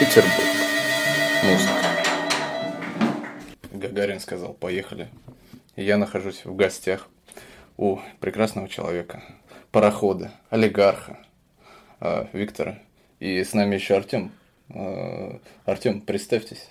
Петербург. 0.00 0.32
Музыка. 1.44 1.74
Гагарин 3.70 4.18
сказал, 4.18 4.54
поехали. 4.54 5.08
И 5.76 5.84
я 5.84 5.98
нахожусь 5.98 6.46
в 6.46 6.56
гостях 6.56 7.06
у 7.76 7.98
прекрасного 8.18 8.66
человека, 8.66 9.22
парохода, 9.70 10.32
олигарха, 10.48 11.18
э, 12.00 12.28
Виктора. 12.32 12.78
И 13.18 13.44
с 13.44 13.52
нами 13.52 13.74
еще 13.74 13.94
Артем. 13.94 14.32
Э, 14.70 15.36
Артем, 15.66 16.00
представьтесь. 16.00 16.70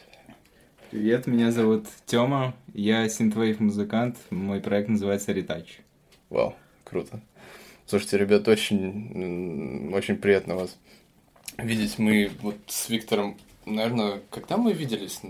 Привет, 0.90 1.28
меня 1.28 1.52
зовут 1.52 1.86
Тёма, 2.08 2.56
я 2.74 3.08
синтвейв 3.10 3.60
музыкант, 3.60 4.18
мой 4.32 4.60
проект 4.60 4.90
называется 4.90 5.34
Retouch. 5.34 5.82
Вау, 6.32 6.56
круто. 6.84 7.22
Слушайте, 7.86 8.18
ребят, 8.18 8.48
очень, 8.48 9.94
очень 9.94 10.16
приятно 10.16 10.56
вас 10.56 10.80
видеть. 11.66 12.00
Мы 12.00 12.32
вот 12.42 12.56
с 12.68 12.90
Виктором, 12.90 13.38
наверное, 13.66 14.22
когда 14.30 14.58
мы 14.58 14.74
виделись? 14.74 15.22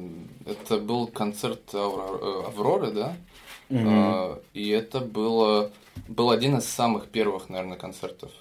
Это 0.46 0.78
был 0.80 1.08
концерт 1.08 1.74
Авро- 1.74 2.46
Авроры, 2.48 2.92
да? 2.92 3.18
А, 3.72 4.42
и 4.54 4.70
это 4.70 5.00
было, 5.00 5.72
был 6.08 6.32
один 6.32 6.58
из 6.58 6.66
самых 6.66 7.08
первых, 7.10 7.50
наверное, 7.50 7.78
концертов, 7.78 8.32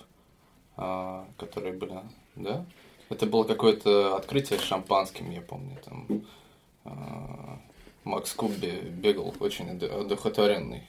а, 0.77 1.27
которые 1.37 1.75
были, 1.75 2.01
да? 2.37 2.65
Это 3.11 3.27
было 3.27 3.45
какое-то 3.45 4.17
открытие 4.17 4.59
с 4.59 4.63
шампанским, 4.63 5.31
я 5.31 5.41
помню, 5.43 5.77
там 5.85 6.07
а, 6.85 7.59
Макс 8.05 8.33
Кубби 8.33 8.81
бегал 8.91 9.35
очень 9.41 9.71
оду- 9.71 10.01
одухотворенный. 10.01 10.83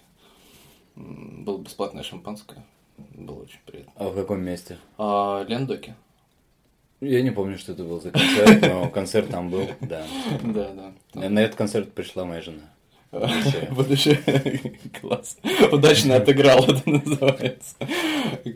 Было 0.96 1.58
бесплатное 1.58 2.04
шампанское. 2.04 2.64
Было 3.16 3.44
очень 3.44 3.60
приятно. 3.66 3.92
А 3.96 4.10
в 4.10 4.16
каком 4.16 4.42
месте? 4.42 4.78
А, 4.98 5.44
Лендоки? 5.48 5.96
Я 7.02 7.22
не 7.22 7.32
помню, 7.32 7.58
что 7.58 7.72
это 7.72 7.84
был 7.84 8.02
за 8.02 8.12
концерт, 8.12 8.62
но 8.62 8.90
концерт 8.90 9.30
там 9.30 9.50
был, 9.50 9.68
да. 9.82 10.06
Да, 10.44 10.72
да. 11.14 11.30
На 11.30 11.40
этот 11.40 11.56
концерт 11.56 11.94
пришла 11.94 12.26
моя 12.26 12.42
жена. 12.42 12.64
Будущее. 13.72 14.20
Класс. 15.02 15.38
Удачно 15.72 16.18
отыграл, 16.18 16.64
это 16.66 16.88
называется. 16.88 17.76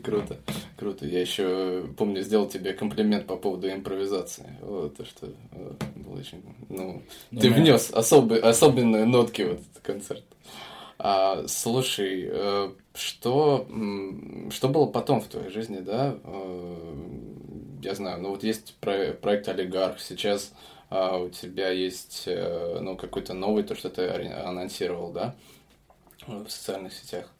Круто. 0.04 0.36
Круто. 0.76 1.06
Я 1.06 1.20
еще 1.20 1.84
помню, 1.96 2.22
сделал 2.22 2.46
тебе 2.46 2.72
комплимент 2.72 3.26
по 3.26 3.36
поводу 3.36 3.68
импровизации. 3.68 4.56
Вот, 4.60 4.96
то, 4.96 5.04
что 5.04 5.26
э, 5.26 5.72
было 5.96 6.20
очень... 6.20 6.40
Ну, 6.68 7.02
Ну, 7.32 7.40
ты 7.40 7.50
внес 7.50 7.90
особенные 7.90 9.06
нотки 9.06 9.42
в 9.42 9.52
этот 9.54 9.82
концерт. 9.82 10.22
А, 11.06 11.46
слушай, 11.48 12.26
э, 12.26 12.70
что, 12.94 13.68
что 14.48 14.68
было 14.70 14.86
потом 14.86 15.20
в 15.20 15.26
твоей 15.26 15.50
жизни, 15.50 15.80
да? 15.80 16.16
Э, 16.24 16.94
Я 17.82 17.94
знаю, 17.94 18.22
ну 18.22 18.30
вот 18.30 18.42
есть 18.42 18.74
про- 18.80 19.12
проект 19.12 19.46
«Олигарх», 19.46 20.00
сейчас 20.00 20.54
а, 20.88 21.18
у 21.18 21.28
тебя 21.28 21.68
есть 21.68 22.22
э, 22.24 22.78
ну, 22.80 22.96
какой-то 22.96 23.34
новый, 23.34 23.64
то, 23.64 23.74
что 23.74 23.90
ты 23.90 24.08
анонсировал, 24.08 25.12
да, 25.12 25.34
в 26.26 26.48
социальных 26.48 26.94
сетях. 26.94 27.30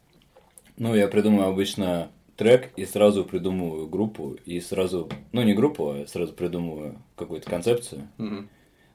Ну, 0.77 0.93
я 0.93 1.07
придумываю 1.07 1.49
обычно 1.49 2.11
трек 2.37 2.71
и 2.75 2.85
сразу 2.85 3.25
придумываю 3.25 3.87
группу, 3.87 4.37
и 4.45 4.59
сразу, 4.59 5.09
ну, 5.31 5.41
не 5.41 5.55
группу, 5.55 5.89
а 5.89 6.05
сразу 6.05 6.33
придумываю 6.33 7.01
какую-то 7.15 7.49
концепцию. 7.49 8.07
Мгм. 8.19 8.47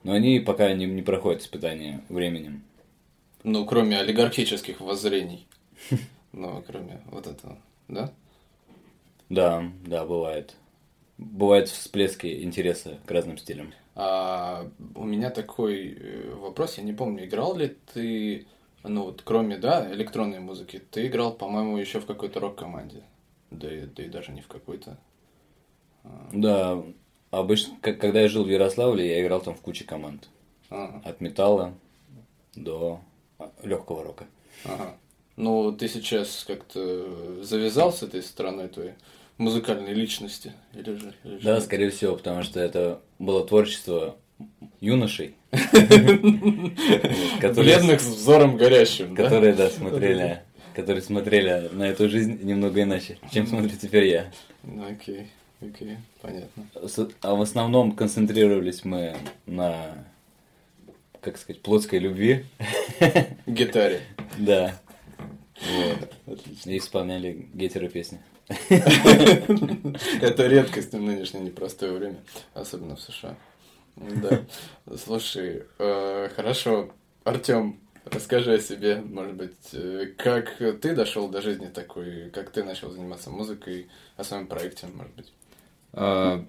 Но 0.05 0.13
они 0.13 0.39
пока 0.39 0.73
не, 0.75 0.87
не 0.87 1.03
проходят 1.03 1.43
испытания 1.43 2.05
временем. 2.09 2.63
Ну, 3.43 3.65
кроме 3.65 3.99
олигархических 3.99 4.81
воззрений. 4.81 5.47
Ну, 6.33 6.63
кроме 6.67 7.01
вот 7.07 7.27
этого, 7.27 7.59
да? 7.89 8.13
Да, 9.29 9.65
да, 9.87 10.05
бывает. 10.05 10.55
Бывают 11.19 11.69
всплески 11.69 12.43
интереса 12.43 12.99
к 13.07 13.11
разным 13.11 13.39
стилям. 13.39 13.73
А, 13.95 14.69
у 14.95 15.05
меня 15.05 15.31
такой 15.31 15.95
э, 15.99 16.35
вопрос, 16.35 16.79
я 16.79 16.85
не 16.85 16.93
помню, 16.93 17.27
играл 17.27 17.57
ли 17.57 17.77
ты, 17.93 18.47
ну 18.83 19.05
вот 19.05 19.23
кроме, 19.23 19.59
да, 19.59 19.93
электронной 19.93 20.41
музыки, 20.41 20.81
ты 20.91 21.07
играл, 21.07 21.33
по-моему, 21.35 21.77
еще 21.77 22.01
в 22.01 22.07
какой-то 22.07 22.41
рок-команде, 22.41 23.03
да 23.51 23.73
и, 23.73 23.87
да 23.87 24.05
и 24.05 24.09
даже 24.09 24.33
не 24.33 24.41
в 24.41 24.49
какой-то. 24.49 24.97
Да, 26.33 26.83
обычно, 27.31 27.77
когда 27.81 28.21
я 28.21 28.29
жил 28.29 28.45
в 28.45 28.49
Ярославле, 28.49 29.07
я 29.07 29.23
играл 29.23 29.41
там 29.41 29.55
в 29.55 29.61
куче 29.61 29.85
команд. 29.85 30.29
Ага, 30.71 31.03
От 31.05 31.21
металла 31.21 31.75
до 32.55 33.01
легкого 33.63 34.05
рока. 34.05 34.27
ага. 34.65 34.97
Ну, 35.37 35.73
ты 35.73 35.89
сейчас 35.89 36.45
как-то 36.47 37.43
завязал 37.43 37.93
с 37.93 38.03
этой 38.03 38.23
стороной 38.23 38.69
твоей 38.69 38.93
музыкальной 39.39 39.95
личности? 39.95 40.53
Или 40.75 40.97
же, 40.97 41.15
или 41.25 41.39
же 41.39 41.45
Да, 41.45 41.61
скорее 41.61 41.91
всего, 41.91 42.15
потому 42.17 42.43
что 42.43 42.61
это 42.61 43.01
было 43.19 43.47
творчество 43.47 44.17
юношей, 44.81 45.35
Бледных 47.41 48.01
с 48.01 48.07
взором 48.07 48.57
горящим, 48.57 49.17
которые, 49.17 49.53
да, 49.53 49.69
смотрели, 49.69 50.43
которые 50.75 51.03
смотрели 51.03 51.69
на 51.73 51.89
эту 51.89 52.09
жизнь 52.09 52.39
немного 52.43 52.83
иначе, 52.83 53.19
чем 53.33 53.47
смотрю 53.47 53.77
теперь 53.81 54.07
я. 54.07 54.33
Ну, 54.63 54.89
окей, 54.91 55.27
окей, 55.61 55.97
понятно. 56.23 56.67
А 57.23 57.35
в 57.35 57.43
основном 57.43 57.93
концентрировались 57.93 58.85
мы 58.85 59.17
на, 59.47 60.07
как 61.21 61.37
сказать, 61.39 61.63
плотской 61.63 61.99
любви, 61.99 62.45
Гитаре. 63.47 64.01
да, 64.39 64.79
вот, 66.27 66.39
Отлично. 66.39 66.71
и 66.71 66.79
исполняли 66.79 67.49
гетеро 67.55 67.89
песни. 67.89 68.21
Это 70.21 70.47
редкость 70.47 70.93
в 70.93 71.01
нынешнее 71.01 71.43
непростое 71.43 71.93
время, 71.93 72.17
особенно 72.55 72.97
в 72.97 73.01
США. 73.01 73.37
Да. 73.97 74.41
Слушай, 74.97 75.65
э, 75.79 76.29
хорошо, 76.35 76.91
Артем, 77.25 77.79
расскажи 78.07 78.55
о 78.55 78.59
себе, 78.61 78.97
может 79.03 79.35
быть, 79.35 79.53
э, 79.73 80.07
как 80.17 80.57
ты 80.81 80.95
дошел 80.95 81.29
до 81.29 81.43
жизни 81.43 81.67
такой, 81.67 82.31
как 82.31 82.51
ты 82.51 82.65
начал 82.65 82.91
заниматься 82.91 83.31
музыкой, 83.31 83.89
о 84.17 84.25
своем 84.25 84.47
проекте, 84.47 84.87
может 84.95 85.15
быть. 85.15 85.33
А, 85.93 86.45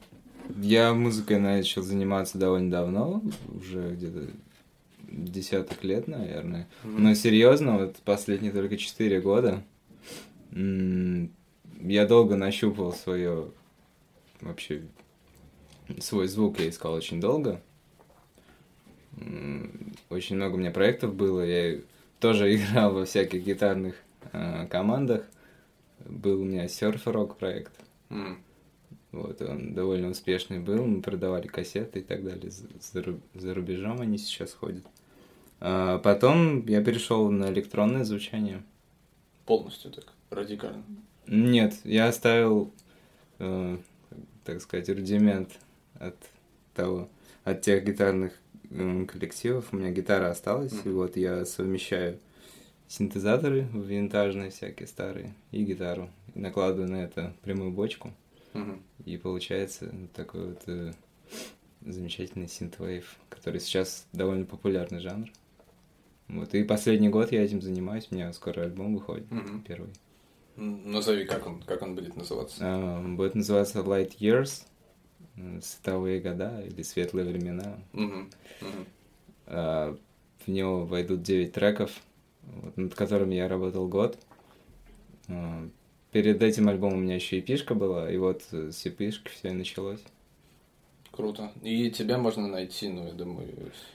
Я 0.62 0.94
музыкой 0.94 1.40
начал 1.40 1.82
заниматься 1.84 2.38
довольно 2.38 2.72
давно, 2.72 3.22
уже 3.54 3.92
где-то 3.96 4.30
десяток 5.12 5.84
лет, 5.84 6.08
наверное. 6.08 6.68
Но 6.84 7.14
серьезно, 7.14 7.78
вот 7.78 7.98
последние 7.98 8.52
только 8.52 8.78
четыре 8.78 9.22
года 9.22 9.64
я 10.52 12.06
долго 12.08 12.36
нащупывал 12.36 12.94
свое 12.94 13.52
вообще 14.42 14.84
свой 16.00 16.28
звук 16.28 16.60
я 16.60 16.70
искал 16.70 16.94
очень 16.94 17.20
долго. 17.20 17.62
Очень 20.10 20.38
много 20.38 20.56
у 20.56 20.58
меня 20.58 20.72
проектов 20.72 21.14
было. 21.16 21.42
Я 21.42 21.80
тоже 22.20 22.54
играл 22.56 22.94
во 22.94 23.06
всяких 23.06 23.44
гитарных 23.44 23.96
э, 24.32 24.68
командах. 24.68 25.26
Был 26.06 26.42
у 26.42 26.46
меня 26.46 26.68
серф-рок 26.68 27.38
проект. 27.38 27.74
М, 28.10 28.38
Вот, 29.12 29.42
он 29.42 29.74
довольно 29.74 30.10
успешный 30.10 30.60
был, 30.60 30.86
мы 30.86 31.02
продавали 31.02 31.48
кассеты 31.48 32.00
и 32.00 32.04
так 32.04 32.24
далее. 32.24 32.50
За, 32.50 33.04
за 33.34 33.54
рубежом 33.54 34.02
они 34.02 34.18
сейчас 34.18 34.54
ходят. 34.54 34.86
А 35.62 36.00
потом 36.00 36.66
я 36.66 36.84
перешел 36.84 37.30
на 37.30 37.52
электронное 37.52 38.04
звучание. 38.04 38.64
Полностью 39.46 39.92
так, 39.92 40.12
радикально. 40.32 40.84
Нет, 41.28 41.76
я 41.84 42.08
оставил, 42.08 42.74
э, 43.38 43.78
так 44.44 44.62
сказать, 44.62 44.90
рудимент 44.90 45.52
от 46.00 46.16
того, 46.74 47.10
от 47.44 47.62
тех 47.62 47.86
гитарных 47.86 48.34
м, 48.72 49.06
коллективов. 49.06 49.72
У 49.72 49.76
меня 49.76 49.92
гитара 49.92 50.32
осталась, 50.32 50.74
и 50.84 50.90
вот 50.90 51.16
я 51.16 51.46
совмещаю 51.46 52.18
синтезаторы 52.88 53.68
винтажные 53.72 54.50
всякие 54.50 54.88
старые 54.88 55.34
и 55.52 55.64
гитару. 55.64 56.10
И 56.34 56.40
накладываю 56.40 56.90
на 56.90 57.04
это 57.04 57.34
прямую 57.44 57.72
бочку. 57.72 58.12
Мгм. 58.54 58.82
И 59.06 59.16
получается 59.18 59.94
такой 60.16 60.48
вот 60.48 60.64
э, 60.66 60.92
замечательный 61.82 62.48
синтвейв, 62.48 63.16
который 63.30 63.60
сейчас 63.60 64.08
довольно 64.12 64.46
популярный 64.46 65.00
жанр. 65.00 65.30
Вот, 66.32 66.54
и 66.54 66.64
последний 66.64 67.10
год 67.10 67.34
я 67.34 67.44
этим 67.44 67.62
занимаюсь, 67.62 68.08
у 68.10 68.16
меня 68.16 68.32
скоро 68.32 68.62
альбом 68.62 68.96
выходит, 68.96 69.30
Мгм. 69.30 69.64
первый. 69.68 69.90
Назови, 70.56 71.26
как 71.26 71.46
он, 71.46 71.62
как 71.64 71.82
он 71.82 71.94
будет 71.96 72.16
называться. 72.16 72.58
А, 72.62 73.02
будет 73.02 73.36
называться 73.36 73.80
Light 73.80 74.18
Years, 74.20 74.64
э, 75.36 75.60
световые 75.62 76.22
года 76.22 76.62
или 76.66 76.84
светлые 76.84 77.28
времена. 77.28 77.78
Мгм, 77.92 78.30
мгм. 78.62 78.86
А, 79.48 79.98
в 80.46 80.48
него 80.48 80.86
войдут 80.86 81.22
9 81.22 81.52
треков, 81.52 81.92
вот, 82.44 82.78
над 82.78 82.96
которыми 82.96 83.36
я 83.36 83.50
работал 83.50 83.90
год. 83.90 84.18
А, 85.28 85.68
перед 86.14 86.42
этим 86.42 86.70
альбомом 86.70 87.00
у 87.00 87.02
меня 87.02 87.16
еще 87.16 87.40
и 87.40 87.42
пишка 87.42 87.76
была, 87.76 88.10
и 88.10 88.16
вот 88.16 88.44
с 88.52 88.86
эпишки 88.86 89.30
все 89.30 89.50
и 89.50 89.54
началось. 89.54 90.04
Круто. 91.22 91.52
И 91.62 91.92
тебя 91.92 92.18
можно 92.18 92.48
найти, 92.48 92.88
ну, 92.90 93.06
я 93.06 93.14
думаю, 93.14 93.48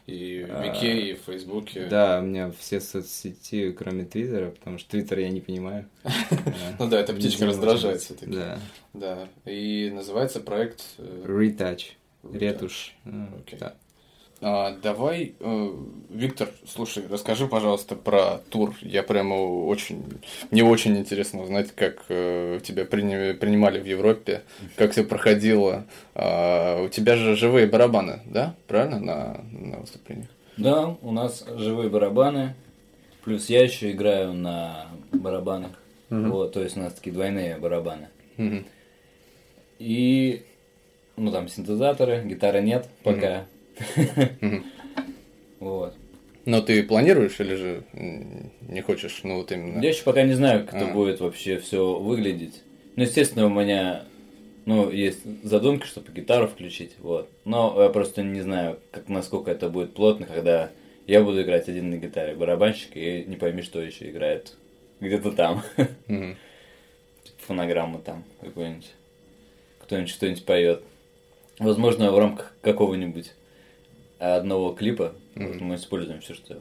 и 0.06 0.46
в 0.48 0.54
А, 0.54 0.62
Вике, 0.62 1.10
и 1.10 1.14
в 1.14 1.22
Фейсбуке. 1.22 1.86
Да, 1.86 2.20
у 2.20 2.22
меня 2.22 2.52
все 2.56 2.80
соцсети, 2.80 3.72
кроме 3.72 4.04
Твиттера, 4.04 4.50
потому 4.50 4.78
что 4.78 4.90
Твиттер 4.90 5.18
я 5.18 5.28
не 5.30 5.40
понимаю. 5.40 5.88
Ну 6.78 6.88
да, 6.88 7.00
эта 7.00 7.14
птичка 7.14 7.46
раздражает 7.46 8.00
все-таки. 8.00 8.30
Да. 8.30 8.58
Да. 8.92 9.28
И 9.44 9.90
называется 9.92 10.40
проект 10.40 10.84
э, 10.98 11.24
Retouch. 11.26 11.92
Ретушь. 12.32 12.94
Ну, 13.04 13.28
Окей. 13.38 13.58
А, 14.42 14.76
давай, 14.82 15.34
э, 15.40 15.70
Виктор, 16.10 16.50
слушай, 16.66 17.04
расскажи, 17.08 17.46
пожалуйста, 17.46 17.96
про 17.96 18.38
тур. 18.50 18.74
Я 18.82 19.02
прямо 19.02 19.34
очень, 19.34 20.04
мне 20.50 20.62
очень 20.62 20.96
интересно 20.98 21.42
узнать, 21.42 21.72
как 21.72 22.04
э, 22.10 22.60
тебя 22.62 22.84
приня- 22.84 23.32
принимали 23.34 23.80
в 23.80 23.86
Европе, 23.86 24.42
как 24.76 24.92
все 24.92 25.04
проходило. 25.04 25.84
А, 26.14 26.82
у 26.82 26.88
тебя 26.88 27.16
же 27.16 27.34
живые 27.34 27.66
барабаны, 27.66 28.20
да? 28.26 28.54
Правильно 28.66 29.00
на, 29.00 29.40
на 29.52 29.78
выступлениях? 29.78 30.28
Да, 30.58 30.96
у 31.00 31.12
нас 31.12 31.44
живые 31.56 31.88
барабаны, 31.88 32.54
плюс 33.24 33.48
я 33.48 33.62
еще 33.62 33.90
играю 33.90 34.34
на 34.34 34.88
барабанах. 35.12 35.72
Вот, 36.10 36.52
то 36.52 36.62
есть 36.62 36.76
у 36.76 36.80
нас 36.80 36.92
такие 36.92 37.12
двойные 37.12 37.56
барабаны. 37.56 38.08
Мгм. 38.36 38.64
И, 39.78 40.44
ну, 41.16 41.32
там 41.32 41.48
синтезаторы, 41.48 42.22
гитары 42.24 42.60
нет 42.60 42.88
пока. 43.02 43.46
Вот. 45.58 45.94
Но 46.44 46.60
ты 46.60 46.82
планируешь 46.82 47.40
или 47.40 47.54
же 47.56 47.82
не 47.92 48.80
хочешь, 48.82 49.20
ну 49.24 49.38
вот 49.38 49.50
именно? 49.50 49.80
Я 49.82 49.88
еще 49.88 50.04
пока 50.04 50.22
не 50.22 50.34
знаю, 50.34 50.64
как 50.64 50.74
А. 50.74 50.78
это 50.78 50.92
будет 50.92 51.20
вообще 51.20 51.58
все 51.58 51.98
выглядеть. 51.98 52.62
Ну, 52.94 53.02
естественно, 53.02 53.46
у 53.46 53.48
меня, 53.50 54.04
ну, 54.64 54.90
есть 54.90 55.20
задумки, 55.42 55.86
чтобы 55.86 56.12
гитару 56.12 56.46
включить, 56.46 56.92
вот. 56.98 57.28
Но 57.44 57.74
я 57.82 57.88
просто 57.88 58.22
не 58.22 58.42
знаю, 58.42 58.78
как, 58.92 59.08
насколько 59.08 59.50
это 59.50 59.68
будет 59.68 59.94
плотно, 59.94 60.26
когда 60.26 60.70
я 61.06 61.22
буду 61.22 61.42
играть 61.42 61.68
один 61.68 61.90
на 61.90 61.96
гитаре, 61.96 62.34
барабанщик, 62.34 62.96
и 62.96 63.24
не 63.26 63.36
пойми, 63.36 63.62
что 63.62 63.80
еще 63.80 64.08
играет 64.10 64.52
где-то 65.00 65.32
там. 65.32 65.62
Мгм. 66.06 66.36
Фонограмму 67.38 67.98
там 67.98 68.24
какую-нибудь. 68.40 68.92
Кто-нибудь 69.80 70.10
что-нибудь 70.10 70.44
поет. 70.44 70.82
Возможно, 71.58 72.12
в 72.12 72.18
рамках 72.18 72.54
какого-нибудь 72.60 73.32
одного 74.18 74.72
клипа 74.72 75.14
вот 75.34 75.60
мы 75.60 75.74
используем 75.76 76.20
все, 76.20 76.34
что... 76.34 76.60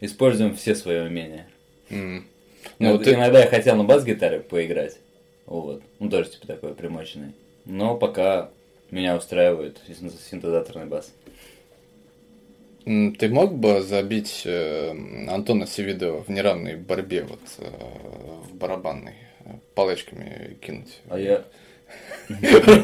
Используем 0.00 0.54
все 0.54 0.74
свои 0.74 1.00
умения. 1.00 1.46
М. 1.90 2.26
Ну, 2.78 2.92
вот 2.92 3.04
ты- 3.04 3.14
Иногда 3.14 3.40
я 3.40 3.46
хотел 3.48 3.76
на 3.76 3.84
бас-гитаре 3.84 4.40
поиграть. 4.40 4.98
Вот. 5.46 5.82
Ну, 5.98 6.10
тоже 6.10 6.30
типа 6.30 6.46
такой 6.46 6.74
примоченный. 6.74 7.32
Но 7.64 7.96
пока 7.96 8.50
меня 8.90 9.16
устраивает 9.16 9.80
син- 9.86 10.10
синтезаторный 10.10 10.86
бас. 10.86 11.12
Ты 12.84 13.28
мог 13.30 13.54
бы 13.56 13.80
забить 13.80 14.42
э, 14.44 14.90
Антона 15.28 15.66
Севидова 15.66 16.22
в 16.22 16.28
неравной 16.28 16.76
борьбе 16.76 17.22
вот 17.24 17.40
э, 17.58 17.70
в 18.50 18.54
барабанной 18.56 19.14
э, 19.46 19.52
палочками 19.74 20.58
кинуть? 20.60 21.00
А 21.08 21.18
я... 21.18 21.44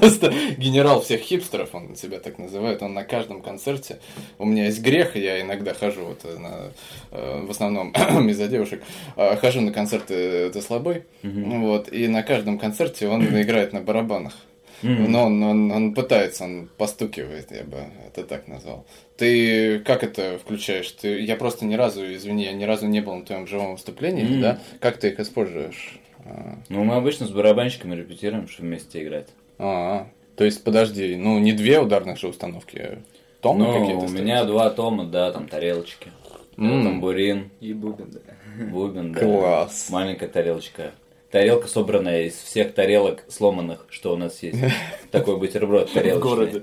Просто 0.01 0.33
генерал 0.57 1.01
всех 1.01 1.21
хипстеров, 1.21 1.75
он 1.75 1.97
себя 1.97 2.19
так 2.21 2.39
называет, 2.39 2.83
он 2.83 2.95
на 2.95 3.05
каждом 3.05 3.43
концерте. 3.43 3.99
У 4.39 4.45
меня 4.45 4.67
есть 4.67 4.81
грех, 4.83 5.17
я 5.17 5.41
иногда 5.41 5.75
хожу, 5.75 6.05
вот, 6.05 6.21
э, 6.25 6.39
на, 6.39 6.73
э, 7.11 7.45
в 7.47 7.51
основном 7.51 7.93
из-за 8.29 8.49
девушек, 8.49 8.83
э, 9.17 9.37
хожу 9.37 9.61
на 9.61 9.73
концерты 9.73 10.49
The 10.49 10.61
Слабой, 10.61 11.05
вот, 11.23 11.93
и 11.93 12.09
на 12.09 12.23
каждом 12.23 12.59
концерте 12.59 13.09
он 13.09 13.25
играет 13.41 13.73
на 13.73 13.81
барабанах. 13.81 14.35
Но 14.83 15.27
он, 15.27 15.43
он, 15.43 15.71
он 15.71 15.95
пытается, 15.95 16.45
он 16.45 16.71
постукивает, 16.79 17.51
я 17.51 17.65
бы 17.65 17.85
это 18.07 18.25
так 18.25 18.49
назвал. 18.49 18.87
Ты 19.19 19.81
как 19.81 20.03
это 20.03 20.39
включаешь? 20.39 20.91
Ты, 20.93 21.21
я 21.21 21.37
просто 21.37 21.67
ни 21.67 21.75
разу, 21.75 22.15
извини, 22.15 22.45
я 22.45 22.53
ни 22.53 22.65
разу 22.65 22.87
не 22.87 23.01
был 23.01 23.15
на 23.15 23.25
твоем 23.27 23.47
живом 23.47 23.73
выступлении, 23.73 24.41
да? 24.41 24.59
Как 24.81 24.97
ты 24.97 25.09
их 25.09 25.21
используешь? 25.21 26.00
А, 26.25 26.59
Ну, 26.69 26.85
мы 26.85 26.95
обычно 26.97 27.27
с 27.27 27.31
барабанщиками 27.31 27.95
репетируем, 27.95 28.49
чтобы 28.49 28.69
вместе 28.69 29.03
играть. 29.03 29.29
а, 29.59 30.09
то 30.37 30.45
есть, 30.45 30.65
подожди, 30.65 31.17
ну 31.17 31.39
не 31.39 31.53
две 31.53 31.81
ударных 31.81 32.19
же 32.19 32.29
установки, 32.29 32.79
а 32.79 32.99
томы 33.43 33.67
ну, 33.67 33.73
какие-то? 33.81 34.05
у 34.05 34.09
стоят? 34.09 34.25
меня 34.25 34.45
два 34.45 34.71
тома, 34.71 35.05
да, 35.05 35.33
там 35.33 35.49
тарелочки. 35.49 36.11
М. 36.57 36.83
Тамбурин, 36.85 37.51
И 37.61 37.73
бубен, 37.75 38.11
да. 38.11 38.21
бубен, 38.71 39.13
да. 39.13 39.21
Класс. 39.21 39.89
Маленькая 39.91 40.29
тарелочка. 40.29 40.93
Тарелка, 41.31 41.69
собранная 41.69 42.23
из 42.25 42.35
всех 42.35 42.75
тарелок 42.75 43.25
сломанных, 43.29 43.87
что 43.91 44.13
у 44.15 44.17
нас 44.17 44.43
есть. 44.43 44.59
Такой 45.11 45.39
бутерброд 45.39 45.93
тарелочный. 45.93 46.63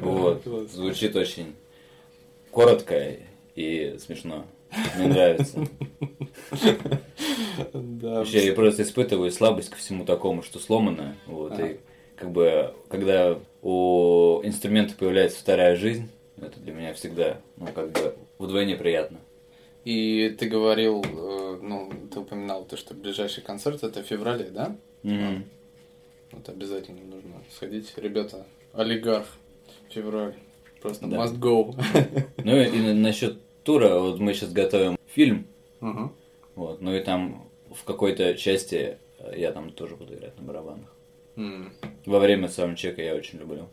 Вот. 0.00 0.44
Звучит 0.70 1.16
очень 1.16 1.54
коротко 2.50 3.16
и 3.56 3.96
смешно. 3.98 4.44
Мне 4.96 5.08
нравится. 5.08 5.66
Да, 7.72 8.18
Вообще, 8.18 8.46
я 8.46 8.52
просто 8.54 8.82
испытываю 8.82 9.30
слабость 9.30 9.70
ко 9.70 9.76
всему 9.76 10.04
такому, 10.04 10.42
что 10.42 10.58
сломано. 10.58 11.16
Вот, 11.26 11.52
Ага. 11.52 11.66
и 11.66 11.80
как 12.16 12.30
бы, 12.30 12.74
когда 12.88 13.38
у 13.62 14.40
инструмента 14.44 14.94
появляется 14.96 15.38
вторая 15.40 15.76
жизнь, 15.76 16.08
это 16.36 16.58
для 16.60 16.72
меня 16.72 16.94
всегда, 16.94 17.40
ну, 17.56 17.66
как 17.74 17.92
бы, 17.92 18.14
вдвойне 18.38 18.76
приятно. 18.76 19.18
И 19.84 20.34
ты 20.38 20.48
говорил, 20.48 21.04
э, 21.04 21.58
ну, 21.62 21.92
ты 22.12 22.20
упоминал 22.20 22.64
то, 22.64 22.76
что 22.76 22.94
ближайший 22.94 23.42
концерт 23.42 23.82
это 23.84 24.02
в 24.02 24.06
феврале, 24.06 24.44
да? 24.50 24.76
Мгм. 25.02 25.44
Вот 26.32 26.48
обязательно 26.48 27.00
нужно 27.04 27.34
сходить. 27.54 27.92
Ребята, 27.96 28.46
олигарх, 28.72 29.26
февраль. 29.90 30.34
Просто 30.80 31.06
Да. 31.06 31.18
must 31.18 31.38
go. 31.38 31.74
Ну 32.38 32.56
и, 32.56 32.64
и 32.66 32.92
насчет 32.94 33.38
тура, 33.62 33.98
вот 33.98 34.18
мы 34.20 34.34
сейчас 34.34 34.52
готовим 34.52 34.96
фильм, 35.06 35.46
Мгм. 35.80 36.12
вот, 36.54 36.80
ну 36.80 36.94
и 36.94 37.00
там 37.00 37.43
в 37.74 37.84
какой-то 37.84 38.34
части 38.34 38.98
э, 39.18 39.34
я 39.36 39.52
там 39.52 39.70
тоже 39.72 39.96
буду 39.96 40.14
играть 40.14 40.38
на 40.38 40.44
барабанах. 40.44 40.94
М. 41.36 41.72
Во 42.06 42.18
время 42.18 42.48
саундчека 42.48 43.02
я 43.02 43.14
очень 43.14 43.38
люблю 43.38 43.68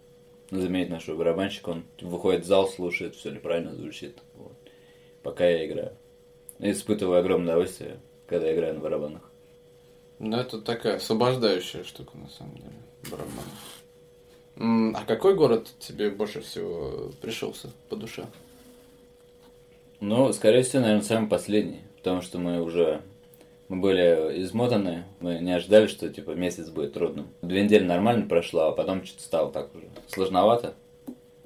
заметить 0.52 0.92
нашего 0.92 1.18
барабанщика, 1.18 1.70
он 1.70 1.86
выходит 2.02 2.44
в 2.44 2.48
зал, 2.48 2.68
слушает, 2.68 3.16
все 3.16 3.30
ли 3.32 3.40
правильно 3.40 3.74
звучит. 3.74 4.20
Вот. 4.36 4.58
Пока 5.24 5.48
я 5.48 5.66
играю. 5.66 5.94
И 6.60 6.72
испытываю 6.72 7.20
огромное 7.20 7.54
удовольствие, 7.54 8.00
когда 8.28 8.48
я 8.48 8.54
играю 8.54 8.76
на 8.76 8.82
барабанах. 8.82 9.32
Ну, 10.20 10.38
это 10.38 10.62
такая 10.62 10.98
освобождающая 10.98 11.84
штука, 11.84 12.18
на 12.18 12.30
самом 12.30 12.58
деле, 12.58 12.76
барабан. 13.10 13.46
А 14.96 15.06
какой 15.06 15.36
город 15.36 15.72
тебе 15.80 16.12
больше 16.12 16.42
всего 16.42 17.12
пришелся 17.22 17.72
по 17.90 17.96
душе? 17.96 18.26
Ну, 20.00 20.32
скорее 20.34 20.64
всего, 20.64 20.82
наверное, 20.82 21.06
самый 21.06 21.30
последний, 21.30 21.82
потому 21.98 22.22
что 22.22 22.38
мы 22.38 22.62
уже 22.62 23.02
мы 23.72 23.78
были 23.80 24.42
измотаны, 24.44 25.06
мы 25.22 25.40
не 25.40 25.54
ожидали, 25.54 25.88
что 25.88 26.10
типа 26.10 26.32
месяц 26.32 26.68
будет 26.70 26.92
трудным. 26.94 27.28
Две 27.42 27.64
недели 27.64 27.86
нормально 27.86 28.28
прошло, 28.28 28.64
а 28.68 28.72
потом 28.74 29.06
что-то 29.06 29.24
стало 29.24 29.50
так 29.50 29.74
уже 29.74 29.86
сложновато, 30.08 30.74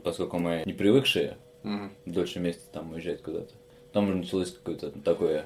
поскольку 0.03 0.39
мы 0.39 0.63
не 0.65 0.74
привыкшие 0.74 1.38
Мгм. 1.62 1.91
дольше 2.08 2.39
месяца 2.39 2.65
там 2.74 2.94
уезжать 2.94 3.22
куда-то. 3.22 3.53
Там 3.94 4.05
уже 4.10 4.17
началось 4.17 4.51
какое-то 4.51 4.89
такое 5.03 5.46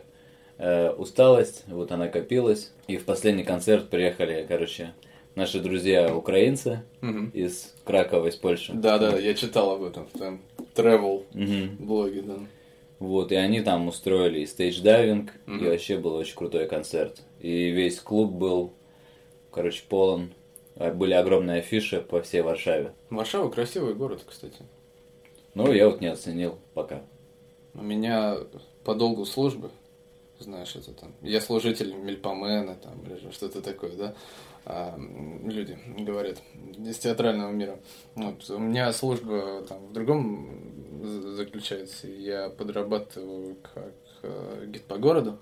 э, 0.58 0.92
усталость, 0.92 1.66
вот 1.68 1.92
она 1.92 2.08
копилась. 2.08 2.72
И 2.88 2.96
в 2.96 3.04
последний 3.04 3.44
концерт 3.44 3.90
приехали, 3.90 4.46
короче, 4.48 4.94
наши 5.36 5.60
друзья 5.60 6.16
украинцы 6.16 6.84
Мгм. 7.02 7.32
из 7.32 7.76
Кракова, 7.84 8.28
из 8.28 8.36
Польши. 8.38 8.72
Да, 8.74 8.98
да, 9.00 9.18
я 9.20 9.34
читал 9.34 9.72
об 9.74 9.84
этом 9.84 10.06
в 10.06 10.12
твоем 10.18 10.40
travel 10.76 11.26
Мгм. 11.34 11.76
блоге, 11.86 12.22
да. 12.22 12.36
Вот, 13.00 13.32
и 13.32 13.36
они 13.36 13.62
там 13.62 13.88
устроили 13.88 14.42
и 14.42 14.46
stage 14.46 14.82
diving, 14.82 15.32
и 15.48 15.50
Мгм. 15.52 15.66
вообще 15.70 15.98
был 15.98 16.16
очень 16.16 16.36
крутой 16.36 16.68
концерт. 16.68 17.22
И 17.40 17.70
весь 17.70 18.00
клуб 18.00 18.32
был, 18.34 18.74
короче, 19.52 19.84
полон. 19.88 20.34
А 20.76 20.92
Были 20.94 21.14
огромные 21.14 21.60
афиши 21.60 22.00
по 22.02 22.22
всей 22.22 22.42
Варшаве. 22.42 22.94
Варшава 23.10 23.50
красивый 23.50 23.94
город, 23.96 24.24
кстати. 24.26 24.62
Ну, 25.54 25.72
я 25.74 25.90
вот 25.90 26.00
не 26.00 26.08
оценил 26.08 26.58
пока. 26.74 27.02
У 27.74 27.82
меня 27.82 28.38
по 28.84 28.96
долгу 28.96 29.26
службы, 29.26 29.72
знаешь, 30.40 30.76
это 30.76 30.94
там, 30.94 31.14
я 31.22 31.42
служитель 31.42 31.94
Мельпомена, 31.94 32.76
там, 32.76 33.02
или 33.06 33.32
что-то 33.32 33.62
такое, 33.62 33.92
да, 33.92 34.14
люди 34.66 35.78
говорят 36.00 36.38
из 36.78 36.98
театрального 37.00 37.52
мира. 37.52 37.80
Вот, 38.16 38.50
у 38.50 38.60
меня 38.60 38.92
служба 38.94 39.64
там 39.68 39.88
в 39.88 39.94
другом 39.94 40.50
заключается, 41.36 42.08
я 42.08 42.50
подрабатываю 42.50 43.56
как 43.74 43.94
э, 44.24 44.66
гид 44.68 44.84
по 44.84 44.98
городу 44.98 45.40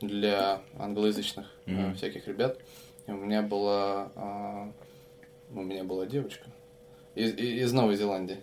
для 0.00 0.62
англоязычных 0.78 1.46
э, 1.66 1.70
Мгм. 1.70 1.94
всяких 1.94 2.26
ребят. 2.28 2.58
И 3.06 3.12
у 3.12 3.16
меня 3.16 3.42
была, 3.42 4.10
а, 4.16 4.72
у 5.52 5.62
меня 5.62 5.84
была 5.84 6.06
девочка 6.06 6.46
из, 7.14 7.34
из 7.34 7.72
Новой 7.72 7.96
Зеландии. 7.96 8.38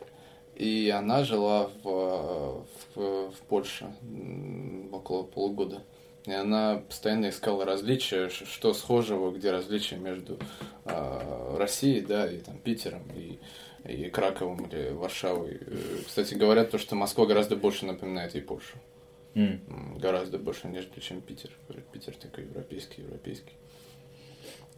И 0.55 0.89
она 0.95 1.23
жила 1.23 1.69
в, 1.83 2.65
в, 2.95 3.31
в 3.31 3.35
Польше 3.49 3.93
около 4.91 5.23
полугода. 5.23 5.83
И 6.25 6.31
она 6.31 6.77
постоянно 6.87 7.29
искала 7.29 7.65
различия, 7.65 8.29
что 8.29 8.73
схожего, 8.73 9.31
где 9.31 9.51
различия 9.51 9.97
между 9.97 10.39
а, 10.85 11.57
Россией, 11.57 12.01
да, 12.01 12.31
и 12.31 12.37
там 12.37 12.57
Питером, 12.59 13.03
и, 13.13 13.39
и 13.85 14.09
Краковым 14.09 14.65
или 14.67 14.91
Варшавой. 14.91 15.59
Э, 15.59 15.97
Кстати, 16.07 16.33
говорят 16.35 16.71
то, 16.71 16.77
что 16.77 16.95
Москва 16.95 17.25
гораздо 17.25 17.57
больше 17.57 17.85
напоминает 17.85 18.35
ей 18.35 18.41
Польшу. 18.41 18.77
М, 19.35 19.97
Гораздо 19.97 20.37
больше, 20.37 20.67
нежели 20.67 20.99
чем 21.01 21.19
Питер. 21.19 21.49
Говорят, 21.67 21.87
Питер 21.91 22.15
такой 22.15 22.45
европейский, 22.45 23.01
европейский. 23.01 23.53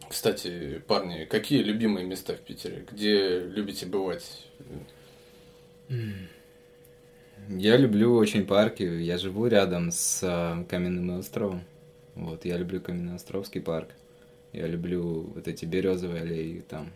Кстати, 0.08 0.82
парни, 0.86 1.24
какие 1.26 1.62
любимые 1.62 2.06
места 2.06 2.34
в 2.34 2.40
Питере? 2.40 2.84
Где 2.90 3.38
любите 3.40 3.86
бывать? 3.86 4.46
Я 7.48 7.76
люблю 7.76 8.14
очень 8.16 8.46
парки. 8.46 8.82
Я 8.82 9.18
живу 9.18 9.46
рядом 9.46 9.90
с 9.90 10.22
э, 10.22 10.64
Каменным 10.68 11.18
островом. 11.18 11.62
Вот, 12.14 12.44
я 12.44 12.56
люблю 12.56 12.80
Каменноостровский 12.80 13.60
парк. 13.60 13.90
Я 14.52 14.66
люблю 14.66 15.30
вот 15.34 15.46
эти 15.48 15.64
березовые 15.64 16.22
аллеи, 16.22 16.64
там 16.68 16.90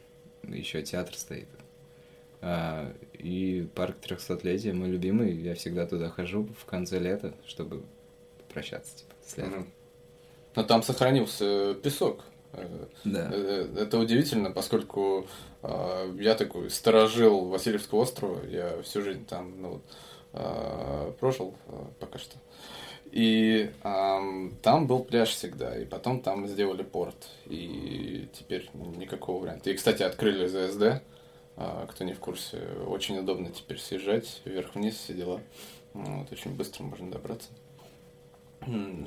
еще 0.45 0.83
театр 0.83 1.15
стоит. 1.15 1.49
А, 2.41 2.91
и 3.13 3.69
парк 3.75 3.97
300-летия 4.03 4.73
мой 4.73 4.89
любимый. 4.89 5.33
Я 5.35 5.55
всегда 5.55 5.87
туда 5.87 6.09
хожу 6.09 6.49
в 6.59 6.65
конце 6.65 6.99
лета, 6.99 7.35
чтобы 7.47 7.83
прощаться, 8.53 8.97
типа, 8.97 9.13
с 9.27 9.37
летом. 9.37 9.67
Но 10.57 10.63
там 10.65 10.83
сохранился 10.83 11.75
песок. 11.75 12.25
Э, 12.53 12.87
Да. 13.05 13.31
э, 13.33 13.69
Это 13.79 13.99
удивительно, 13.99 14.51
поскольку 14.51 15.27
э, 15.63 16.17
я 16.19 16.35
такой 16.35 16.71
сторожил 16.71 17.45
Васильевского 17.45 18.01
острова, 18.01 18.45
я 18.47 18.81
всю 18.83 19.03
жизнь 19.03 19.27
там 19.27 19.61
ну, 19.61 19.69
вот, 19.75 19.83
э, 20.33 21.13
прожил 21.21 21.55
э, 21.69 21.85
пока 21.99 22.19
что. 22.19 22.37
И 23.13 23.71
ам, 23.83 24.53
там 24.63 24.87
был 24.87 25.01
пляж 25.03 25.31
всегда, 25.31 25.77
и 25.77 25.85
потом 25.85 26.21
там 26.21 26.47
сделали 26.47 26.83
порт, 26.85 27.17
и 27.47 28.29
теперь 28.33 28.71
никакого 28.75 29.43
варианта. 29.43 29.71
И, 29.71 29.75
кстати, 29.75 30.05
открыли 30.05 30.47
ЗСД, 30.47 31.03
а, 31.57 31.87
кто 31.89 32.05
не 32.05 32.13
в 32.13 32.21
курсе, 32.21 32.59
очень 32.87 33.19
удобно 33.19 33.51
теперь 33.51 33.79
съезжать 33.79 34.41
вверх-вниз, 34.45 34.95
все 34.95 35.15
дела. 35.15 35.41
Вот, 35.93 36.31
очень 36.31 36.55
быстро 36.55 36.85
можно 36.85 37.11
добраться. 37.11 37.49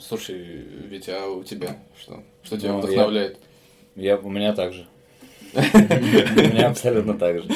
Слушай, 0.01 0.37
Витя, 0.37 1.11
а 1.11 1.27
у 1.29 1.43
тебя 1.43 1.77
что? 1.97 2.23
Что 2.41 2.57
тебя 2.57 2.71
Ну, 2.73 2.79
я- 2.79 2.83
вдохновляет? 2.83 3.39
Я, 3.95 4.17
у 4.17 4.29
меня 4.29 4.53
так 4.53 4.73
же. 4.73 4.85
У 5.53 5.59
меня 5.59 6.69
абсолютно 6.69 7.13
так 7.17 7.41
же. 7.43 7.49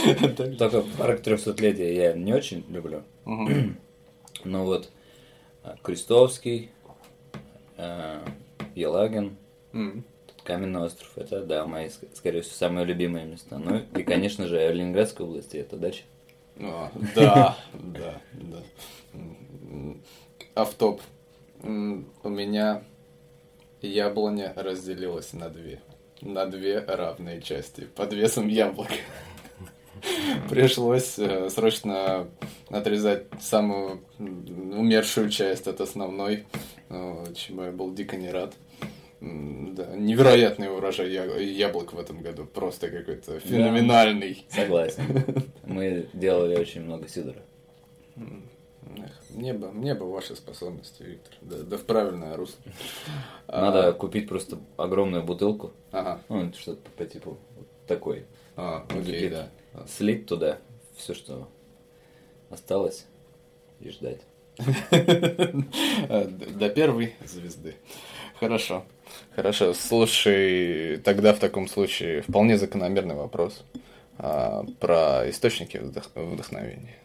Только 0.58 0.82
парк 0.98 1.22
300-летия 1.22 1.94
я 1.94 2.13
не 2.13 2.34
очень 2.34 2.63
люблю. 2.70 3.04
Ну 4.44 4.63
вот, 4.66 4.89
а, 5.63 5.75
Крестовский, 5.82 6.70
а, 7.75 8.24
Елагин. 8.75 9.36
Каменный 10.44 10.82
остров. 10.82 11.12
Это, 11.18 11.44
да, 11.44 11.66
мои, 11.66 11.88
ск- 11.88 12.08
скорее 12.16 12.42
всего, 12.42 12.56
самые 12.56 12.86
любимые 12.86 13.25
места. 13.25 13.58
Ну 13.58 13.82
и, 13.96 14.04
конечно 14.04 14.48
же, 14.48 14.72
Ленинградской 14.72 15.25
области 15.25 15.58
это 15.58 15.75
дача. 15.75 16.04
А, 16.60 16.92
Да, 17.16 17.58
да, 17.74 18.22
да. 18.34 18.63
Автоп. 20.54 21.01
У 21.63 22.30
меня 22.30 22.84
яблоня 23.82 24.54
разделилась 24.56 25.34
на 25.34 25.50
две. 25.50 25.82
На 26.22 26.46
две 26.46 26.80
равные 26.80 27.42
части. 27.42 27.88
Под 27.96 28.14
весом 28.14 28.48
яблок. 28.48 28.90
Пришлось 30.50 31.18
э, 31.20 31.50
срочно 31.50 32.28
отрезать 32.70 33.26
самую 33.40 34.02
умершую 34.20 35.30
часть 35.30 35.68
от 35.68 35.82
основной, 35.82 36.46
э, 36.90 37.26
чему 37.36 37.64
я 37.64 37.72
был 37.72 37.94
дико 37.94 38.16
не 38.16 38.32
рад. 38.32 38.54
Да, 39.20 39.96
невероятный 39.96 40.72
урожай 40.72 41.10
яблок 41.10 41.94
в 41.94 42.00
этом 42.00 42.22
году. 42.22 42.46
Просто 42.46 42.90
какой-то 42.90 43.40
феноменальный. 43.40 44.46
Согласен. 44.50 45.04
Мы 45.64 46.08
делали 46.14 46.56
очень 46.56 46.84
много 46.84 47.08
сидора. 47.08 47.42
Эх, 49.04 49.12
Мне 49.30 49.54
бы, 49.54 49.72
мне 49.72 49.94
бы 49.96 50.12
ваши 50.12 50.36
способности, 50.36 51.04
Виктор. 51.04 51.34
Да, 51.42 51.58
да 51.63 51.77
в 51.77 51.84
правильное 51.84 52.36
русло. 52.36 52.60
Надо 53.48 53.89
А, 53.89 53.94
купить 53.94 54.27
просто 54.27 54.58
огромную 54.77 55.24
бутылку. 55.24 55.72
Ага. 55.92 56.22
Ну, 56.30 56.51
что-то 56.54 56.89
по 56.92 57.06
типу 57.06 57.38
вот 57.56 57.68
такой. 57.88 58.25
А, 58.56 58.86
окей, 58.89 59.30
да. 59.30 59.50
Слить 59.88 60.25
туда 60.25 60.58
все, 60.96 61.13
что 61.13 61.48
осталось, 62.50 63.06
и 63.80 63.89
ждать. 63.89 64.22
До 64.89 66.70
первой 66.70 67.13
звезды. 67.25 67.75
Хорошо. 68.39 68.86
Хорошо. 69.36 69.74
Слушай, 69.74 70.98
тогда 70.98 71.34
в 71.34 71.39
таком 71.39 71.68
случае 71.68 72.22
вполне 72.24 72.58
закономерный 72.58 73.16
вопрос 73.16 73.63
а, 74.18 74.66
про 74.80 75.30
источники 75.30 75.77
вдох- 75.77 76.10
вдохновения. 76.16 76.98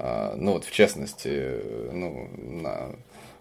А, 0.00 0.34
ну 0.36 0.52
вот 0.52 0.64
в 0.64 0.70
частности, 0.70 1.28
э, 1.30 1.90
ну, 1.92 2.28
на 2.62 2.90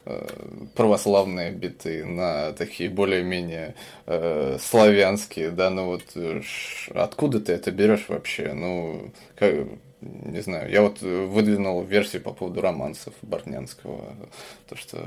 э, 0.05 0.27
православные 0.75 1.51
биты, 1.51 2.03
на 2.03 2.51
такие 2.53 2.89
более-менее 2.89 3.75
э, 4.07 4.57
славянские, 4.59 5.51
да, 5.51 5.69
ну 5.69 5.85
вот 5.85 6.03
э, 6.15 6.41
ш- 6.43 6.91
откуда 6.95 7.39
ты 7.39 7.53
это 7.53 7.71
берешь 7.71 8.05
вообще? 8.09 8.53
Ну, 8.53 9.11
как- 9.35 9.67
не 10.01 10.41
знаю, 10.41 10.71
я 10.71 10.81
вот 10.81 11.03
э, 11.03 11.25
выдвинул 11.25 11.83
версию 11.83 12.23
по 12.23 12.31
поводу 12.33 12.61
романсов 12.61 13.13
Бортнянского, 13.21 14.15
то, 14.67 14.75
что 14.75 14.97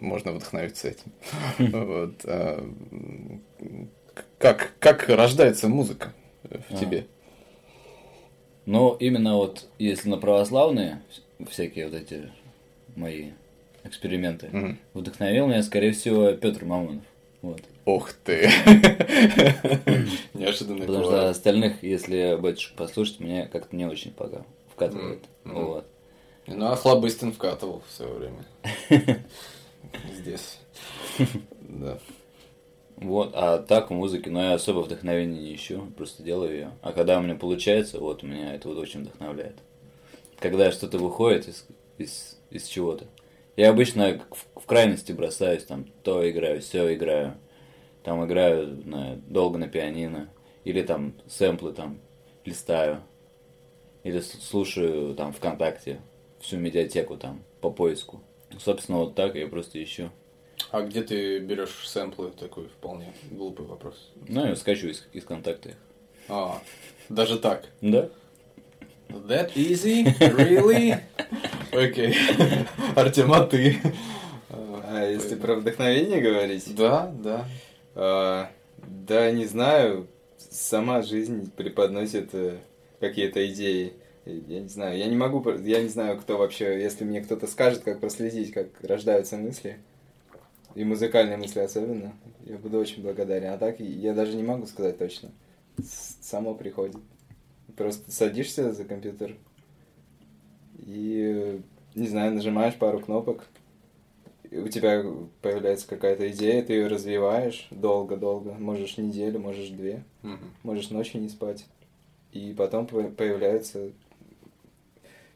можно 0.00 0.32
вдохновиться 0.32 0.88
этим. 0.88 1.12
Вот, 1.72 2.14
а, 2.24 2.58
м, 2.90 3.42
Как, 4.38 4.72
как 4.80 5.08
рождается 5.08 5.68
музыка 5.68 6.12
в 6.42 6.74
А. 6.74 6.76
тебе? 6.76 7.06
Но 8.66 8.96
именно 9.00 9.36
вот, 9.36 9.66
если 9.78 10.08
на 10.08 10.16
православные, 10.18 11.02
вс- 11.40 11.50
всякие 11.50 11.86
вот 11.88 11.94
эти 11.94 12.30
мои 12.96 13.30
эксперименты, 13.84 14.48
Мгм. 14.52 14.78
вдохновил 14.94 15.46
меня, 15.48 15.62
скорее 15.62 15.92
всего, 15.92 16.32
Петр 16.32 16.64
Мамонов. 16.64 17.02
Вот. 17.42 17.60
Ух 17.86 18.12
ты! 18.24 18.48
Неожиданный 20.34 20.86
Потому 20.86 21.04
что 21.04 21.28
остальных, 21.30 21.82
если 21.82 22.36
батюшку 22.40 22.76
послушать, 22.76 23.18
мне 23.20 23.46
как-то 23.46 23.74
не 23.74 23.84
очень 23.86 24.12
пока 24.12 24.42
вкатывает. 24.72 25.24
Вот. 25.44 25.84
Ну, 26.46 26.66
а 26.66 26.76
Хлобыстин 26.76 27.32
вкатывал 27.32 27.82
в 27.88 27.92
свое 27.92 28.12
время. 28.14 28.44
Здесь. 30.14 30.58
Да. 31.60 31.98
Вот, 33.04 33.32
а 33.34 33.58
так 33.58 33.90
в 33.90 33.94
музыке, 33.94 34.30
но 34.30 34.42
я 34.42 34.54
особо 34.54 34.80
вдохновения 34.80 35.40
не 35.40 35.54
ищу, 35.54 35.86
просто 35.96 36.22
делаю 36.22 36.52
ее. 36.52 36.70
А 36.82 36.92
когда 36.92 37.18
у 37.18 37.22
меня 37.22 37.34
получается, 37.34 37.98
вот 37.98 38.22
меня 38.22 38.54
это 38.54 38.68
вот 38.68 38.78
очень 38.78 39.00
вдохновляет. 39.00 39.56
Когда 40.38 40.72
что-то 40.72 40.98
выходит 40.98 41.48
из, 41.48 41.66
из, 41.98 42.38
из 42.50 42.66
чего-то. 42.66 43.06
Я 43.56 43.70
обычно 43.70 44.20
в, 44.30 44.60
в 44.60 44.66
крайности 44.66 45.12
бросаюсь, 45.12 45.64
там, 45.64 45.86
то 46.02 46.28
играю, 46.28 46.60
все 46.60 46.94
играю. 46.94 47.34
Там 48.02 48.24
играю 48.24 48.80
на, 48.84 49.16
долго 49.28 49.58
на 49.58 49.68
пианино. 49.68 50.28
Или 50.64 50.82
там 50.82 51.14
сэмплы 51.28 51.72
там 51.72 51.98
листаю. 52.44 53.02
Или 54.04 54.20
слушаю 54.20 55.14
там 55.14 55.32
ВКонтакте 55.32 56.00
всю 56.40 56.56
медиатеку 56.56 57.16
там 57.16 57.42
по 57.60 57.70
поиску. 57.70 58.20
Собственно, 58.58 58.98
вот 58.98 59.14
так 59.14 59.34
я 59.36 59.46
просто 59.46 59.82
ищу. 59.82 60.10
А 60.72 60.80
где 60.80 61.02
ты 61.02 61.38
берешь 61.38 61.86
сэмплы? 61.86 62.30
Такой 62.30 62.66
вполне 62.68 63.12
глупый 63.30 63.66
вопрос. 63.66 64.10
Ну, 64.26 64.46
я 64.46 64.56
скачу 64.56 64.88
из, 64.88 65.06
из 65.12 65.22
контакта 65.22 65.68
их. 65.68 65.76
А, 66.30 66.62
даже 67.10 67.38
так. 67.38 67.66
Да? 67.82 68.08
That 69.10 69.52
easy? 69.54 70.04
Really? 70.18 70.98
Окей. 71.72 72.14
Артем, 72.96 73.34
а 73.34 73.44
ты? 73.44 73.82
А 74.48 75.06
если 75.06 75.34
про 75.34 75.56
вдохновение 75.56 76.22
говорить? 76.22 76.74
Да, 76.74 77.12
да. 77.22 77.46
А, 77.94 78.50
да, 78.78 79.30
не 79.30 79.44
знаю. 79.44 80.08
Сама 80.38 81.02
жизнь 81.02 81.50
преподносит 81.54 82.30
э, 82.32 82.56
какие-то 82.98 83.46
идеи. 83.52 83.92
Я 84.24 84.60
не 84.60 84.68
знаю, 84.68 84.96
я 84.96 85.06
не 85.06 85.16
могу, 85.16 85.46
я 85.58 85.82
не 85.82 85.88
знаю, 85.88 86.18
кто 86.18 86.38
вообще, 86.38 86.80
если 86.80 87.04
мне 87.04 87.20
кто-то 87.20 87.46
скажет, 87.46 87.82
как 87.82 88.00
проследить, 88.00 88.52
как 88.52 88.68
рождаются 88.82 89.36
мысли, 89.36 89.78
и 90.74 90.84
музыкальные 90.84 91.36
мысли 91.36 91.60
особенно, 91.60 92.12
я 92.44 92.56
буду 92.58 92.78
очень 92.78 93.02
благодарен. 93.02 93.52
А 93.52 93.58
так 93.58 93.80
я 93.80 94.14
даже 94.14 94.34
не 94.36 94.42
могу 94.42 94.66
сказать 94.66 94.98
точно. 94.98 95.30
Само 96.20 96.54
приходит. 96.54 96.96
Просто 97.76 98.10
садишься 98.10 98.72
за 98.72 98.84
компьютер 98.84 99.36
и, 100.78 101.60
не 101.94 102.06
знаю, 102.08 102.34
нажимаешь 102.34 102.74
пару 102.76 103.00
кнопок, 103.00 103.46
и 104.50 104.58
у 104.58 104.68
тебя 104.68 105.02
появляется 105.40 105.88
какая-то 105.88 106.30
идея, 106.30 106.62
ты 106.62 106.74
ее 106.74 106.86
развиваешь 106.88 107.68
долго-долго, 107.70 108.52
можешь 108.52 108.98
неделю, 108.98 109.38
можешь 109.40 109.70
две, 109.70 110.04
Мгм. 110.22 110.52
можешь 110.62 110.90
ночью 110.90 111.20
не 111.22 111.28
спать. 111.28 111.64
И 112.32 112.54
потом 112.56 112.86
по- 112.86 113.04
появляются 113.04 113.90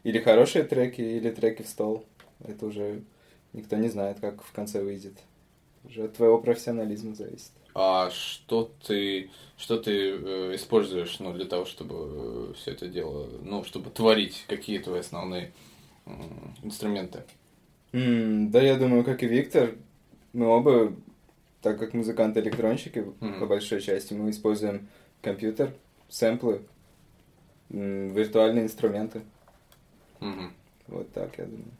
или 0.05 0.19
хорошие 0.19 0.64
треки, 0.64 1.00
или 1.00 1.31
треки 1.31 1.62
в 1.62 1.69
стол. 1.69 2.05
Это 2.45 2.66
уже 2.66 3.02
никто 3.56 3.76
не 3.76 3.88
знает, 3.88 4.20
как 4.20 4.42
в 4.44 4.52
конце 4.52 4.82
выйдет. 4.82 5.14
Уже 5.84 6.04
от 6.04 6.14
твоего 6.14 6.38
профессионализма 6.38 7.14
зависит. 7.14 7.50
А 7.75 8.10
что 8.10 8.72
ты, 8.86 9.30
что 9.56 9.78
ты 9.78 9.90
э, 10.12 10.54
используешь, 10.54 11.18
ну, 11.18 11.32
для 11.32 11.44
того, 11.44 11.64
чтобы 11.64 12.54
все 12.54 12.70
это 12.72 12.86
дело, 12.88 13.28
ну, 13.42 13.64
чтобы 13.64 13.90
творить? 13.90 14.44
Какие 14.48 14.78
твои 14.78 15.00
основные 15.00 15.52
м, 16.06 16.54
инструменты? 16.62 17.25
М, 17.92 18.50
да, 18.50 18.62
я 18.62 18.76
думаю, 18.76 19.04
как 19.04 19.22
и 19.22 19.26
Виктор, 19.26 19.75
мы 20.32 20.46
оба, 20.46 20.92
так 21.60 21.78
как 21.78 21.92
музыканты-электронщики, 21.92 23.04
Мгм. 23.20 23.40
по 23.40 23.46
большой 23.46 23.80
части, 23.80 24.14
мы 24.14 24.30
используем 24.30 24.88
компьютер, 25.20 25.75
сэмплы, 26.08 26.62
м, 27.70 28.12
виртуальные 28.12 28.64
инструменты. 28.64 29.22
Мгм. 30.20 30.52
Вот 30.88 31.12
так, 31.12 31.36
я 31.38 31.44
думаю. 31.44 31.70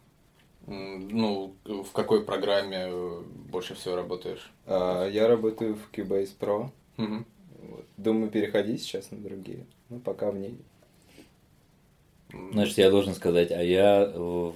Ну, 0.67 1.55
в 1.63 1.91
какой 1.93 2.25
программе 2.25 2.87
э, 2.89 3.21
больше 3.49 3.73
всего 3.73 3.95
работаешь? 3.95 4.51
А, 4.65 5.07
я 5.07 5.27
работаю 5.29 5.75
в 5.75 5.89
Cubase 5.93 6.31
Pro. 6.37 6.69
Мгм. 6.97 7.25
Вот. 7.61 7.85
Думаю, 7.95 8.29
переходить 8.29 8.81
сейчас 8.81 9.11
на 9.11 9.17
другие. 9.17 9.65
Ну, 9.89 9.99
пока 9.99 10.29
в 10.29 10.37
ней. 10.37 10.57
Значит, 12.51 12.77
я 12.77 12.89
должен 12.89 13.15
сказать, 13.15 13.51
а 13.51 13.63
я 13.63 14.11
в 14.13 14.53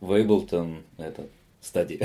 Ableton, 0.00 0.82
это, 0.98 1.28
стадии. 1.60 2.00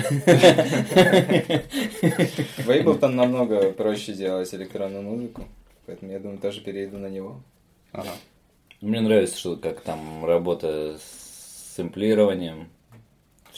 В 2.58 2.70
Ableton 2.70 3.08
намного 3.08 3.72
проще 3.72 4.14
делать 4.14 4.54
электронную 4.54 5.02
музыку. 5.02 5.46
Поэтому 5.88 6.12
я 6.12 6.20
думаю, 6.20 6.38
тоже 6.38 6.62
перейду 6.62 6.98
на 7.00 7.08
него. 7.08 7.42
Ага. 7.94 8.12
Мне 8.82 9.02
нравится, 9.02 9.38
что 9.40 9.56
как 9.56 9.82
там 9.82 10.24
работа 10.24 11.00
с 11.00 11.74
сэмплированием, 11.76 12.70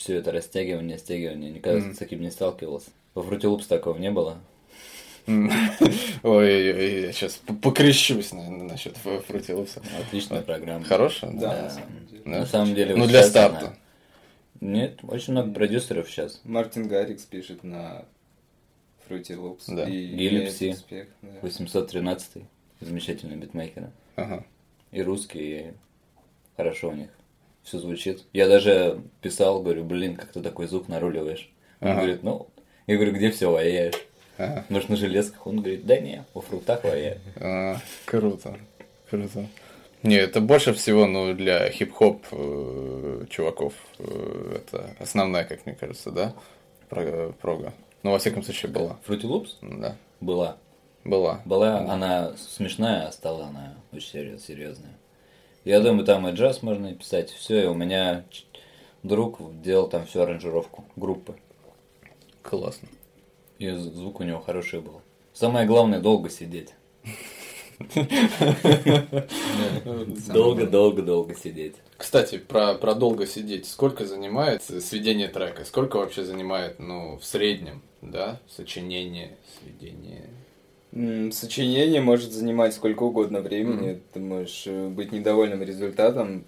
все 0.00 0.16
это 0.16 0.32
растягивание, 0.32 0.98
стягивание. 0.98 1.50
Никогда 1.50 1.78
Мгм. 1.80 1.94
с 1.94 1.98
таким 1.98 2.22
не 2.22 2.30
сталкивался. 2.30 2.90
Во 3.14 3.22
Loops 3.42 3.66
такого 3.68 3.98
не 3.98 4.10
было. 4.10 4.38
Ой, 6.22 7.02
я 7.06 7.12
сейчас 7.12 7.40
покрещусь, 7.62 8.32
наверное, 8.32 8.66
насчет 8.68 8.96
Ф- 8.96 9.28
Fruity 9.28 9.48
Loops. 9.54 9.82
Отличная 10.00 10.40
программа. 10.42 10.84
Хорошая? 10.84 11.32
Да, 11.32 11.70
Да. 12.24 12.30
на 12.30 12.46
самом 12.46 12.74
деле. 12.74 12.96
Ну, 12.96 13.06
для 13.06 13.22
старта. 13.22 13.76
Нет, 14.60 15.00
очень 15.02 15.32
много 15.34 15.52
продюсеров 15.52 16.08
сейчас. 16.10 16.40
Мартин 16.44 16.88
Гаррикс 16.88 17.24
пишет 17.24 17.62
на 17.62 18.04
Fruity 19.08 19.36
Loops. 19.36 19.64
Да. 19.68 19.84
И 19.88 20.06
Гилли 20.06 20.36
имеет 20.38 20.54
Пси. 20.54 20.70
успех, 20.70 21.08
да. 21.22 21.28
813 21.42 22.42
замечательный 22.80 23.36
битмейкер. 23.36 23.90
Ага. 24.16 24.44
И 24.92 25.02
русские, 25.02 25.60
и 25.60 25.72
хорошо 26.56 26.88
у 26.88 26.92
них. 26.92 27.10
Все 27.62 27.78
звучит. 27.78 28.24
Я 28.32 28.48
даже 28.48 29.00
писал, 29.20 29.62
говорю, 29.62 29.84
блин, 29.84 30.16
как 30.16 30.32
ты 30.32 30.40
такой 30.40 30.66
звук 30.66 30.88
наруливаешь. 30.88 31.50
Он 31.80 31.88
Ага. 31.88 32.00
говорит, 32.00 32.22
ну, 32.22 32.48
я 32.86 32.96
говорю, 32.96 33.12
где 33.12 33.30
все 33.30 33.50
ваяешь? 33.50 33.94
Ага. 34.38 34.64
Может, 34.68 34.88
на 34.88 34.96
железках? 34.96 35.46
Он 35.46 35.58
говорит, 35.60 35.84
да 35.86 35.98
не, 35.98 36.24
у 36.34 36.40
фруктах 36.40 36.82
ваяю. 36.84 37.20
А, 37.36 37.76
Круто. 38.06 38.56
Круто. 39.10 39.46
Не, 40.02 40.16
это 40.16 40.40
больше 40.40 40.72
всего, 40.72 41.06
ну, 41.06 41.34
для 41.34 41.70
хип-хоп 41.70 42.24
э, 42.32 43.24
чуваков. 43.28 43.74
э, 43.98 44.56
это 44.56 44.96
основная, 44.98 45.44
как 45.44 45.66
мне 45.66 45.74
кажется, 45.74 46.10
да? 46.10 46.34
Про- 46.88 47.32
Прога. 47.40 47.74
Ну, 48.02 48.12
во 48.12 48.18
всяком 48.18 48.42
случае, 48.42 48.72
была. 48.72 48.98
Fruity 49.06 49.24
Loops 49.24 49.56
Да. 49.60 49.96
была. 50.20 50.56
Была. 51.04 51.42
Была 51.44 51.78
она 51.80 52.32
смешная, 52.38 53.08
а 53.08 53.12
стала 53.12 53.46
она 53.46 53.74
очень 53.92 54.08
серьез- 54.10 54.46
серьезная. 54.46 54.92
Я 55.64 55.80
думаю, 55.80 56.06
там 56.06 56.26
и 56.26 56.32
джаз 56.32 56.62
можно 56.62 56.94
писать, 56.94 57.30
все, 57.30 57.64
и 57.64 57.66
у 57.66 57.74
меня 57.74 58.24
друг 59.02 59.38
делал 59.60 59.88
там 59.88 60.06
всю 60.06 60.20
аранжировку 60.20 60.84
группы. 60.96 61.36
Классно. 62.42 62.88
И 63.58 63.70
звук 63.70 64.20
у 64.20 64.22
него 64.24 64.40
хороший 64.40 64.80
был. 64.80 65.02
Самое 65.34 65.66
главное, 65.66 66.00
долго 66.00 66.30
сидеть. 66.30 66.74
Долго-долго-долго 70.32 71.34
сидеть. 71.34 71.76
Кстати, 71.96 72.38
про, 72.38 72.74
про 72.74 72.94
долго 72.94 73.26
сидеть. 73.26 73.66
Сколько 73.66 74.06
занимает 74.06 74.62
сведение 74.62 75.28
трека? 75.28 75.64
Сколько 75.64 75.98
вообще 75.98 76.24
занимает, 76.24 76.78
ну, 76.78 77.18
в 77.18 77.24
среднем, 77.24 77.82
да? 78.02 78.40
Сочинение, 78.48 79.36
сведение. 79.58 80.28
Сочинение 80.92 82.00
может 82.00 82.32
занимать 82.32 82.74
сколько 82.74 83.04
угодно 83.04 83.40
времени. 83.40 84.00
Ты 84.12 84.18
можешь 84.18 84.64
э, 84.66 84.88
быть 84.88 85.12
недовольным 85.12 85.62
результатом, 85.62 86.44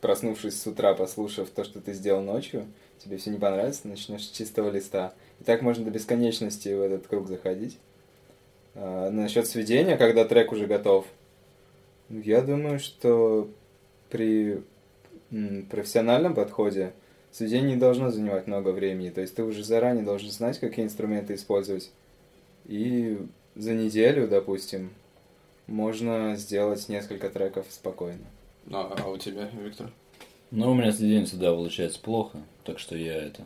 проснувшись 0.00 0.60
с 0.60 0.66
утра, 0.66 0.94
послушав 0.94 1.50
то, 1.50 1.62
что 1.62 1.80
ты 1.80 1.92
сделал 1.92 2.22
ночью, 2.22 2.66
тебе 2.98 3.18
все 3.18 3.30
не 3.30 3.38
понравится, 3.38 3.86
начнешь 3.86 4.24
с 4.24 4.30
чистого 4.30 4.70
листа. 4.70 5.12
И 5.40 5.44
так 5.44 5.60
можно 5.60 5.84
до 5.84 5.90
бесконечности 5.90 6.70
в 6.70 6.80
этот 6.80 7.06
круг 7.06 7.28
заходить. 7.28 7.78
А, 8.74 9.10
насчет 9.10 9.46
сведения, 9.46 9.96
когда 9.98 10.24
трек 10.24 10.50
уже 10.50 10.66
готов, 10.66 11.06
я 12.08 12.40
думаю, 12.40 12.78
что 12.78 13.48
при 14.08 14.62
профессиональном 15.70 16.34
подходе 16.34 16.92
сведение 17.30 17.74
не 17.74 17.80
должно 17.80 18.10
занимать 18.10 18.46
много 18.46 18.70
времени. 18.70 19.10
То 19.10 19.20
есть 19.20 19.34
ты 19.34 19.42
уже 19.42 19.64
заранее 19.64 20.04
должен 20.04 20.30
знать, 20.30 20.58
какие 20.58 20.84
инструменты 20.84 21.34
использовать. 21.34 21.90
И 22.66 23.18
за 23.54 23.74
неделю, 23.74 24.28
допустим, 24.28 24.90
можно 25.66 26.36
сделать 26.36 26.88
несколько 26.88 27.28
треков 27.30 27.66
спокойно. 27.70 28.24
А, 28.70 28.94
а 28.98 29.08
у 29.08 29.16
тебя, 29.16 29.48
Виктор? 29.52 29.90
Но 30.50 30.70
у 30.70 30.74
меня 30.74 30.92
сведение 30.92 31.24
всегда 31.24 31.52
получается 31.52 31.98
плохо, 32.00 32.38
так 32.64 32.78
что 32.78 32.96
я 32.96 33.14
это... 33.14 33.44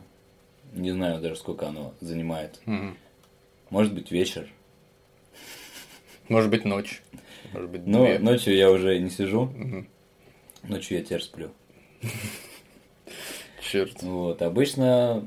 Не 0.73 0.91
знаю 0.91 1.21
даже, 1.21 1.37
сколько 1.37 1.67
оно 1.69 1.93
занимает. 2.01 2.59
Мгм. 2.65 2.97
Может 3.69 3.93
быть, 3.93 4.11
вечер. 4.11 4.51
Может 6.27 6.49
быть, 6.49 6.65
ночь. 6.65 7.01
Может 7.53 7.69
быть, 7.69 7.87
Но 7.87 8.05
две. 8.05 8.19
ночью 8.19 8.53
я 8.55 8.69
уже 8.69 8.99
не 8.99 9.09
сижу. 9.09 9.45
Мгм. 9.45 9.87
Ночью 10.63 10.97
я 10.97 11.03
теперь 11.03 11.21
сплю. 11.21 11.51
Черт. 13.61 14.03
Вот, 14.03 14.41
обычно 14.41 15.25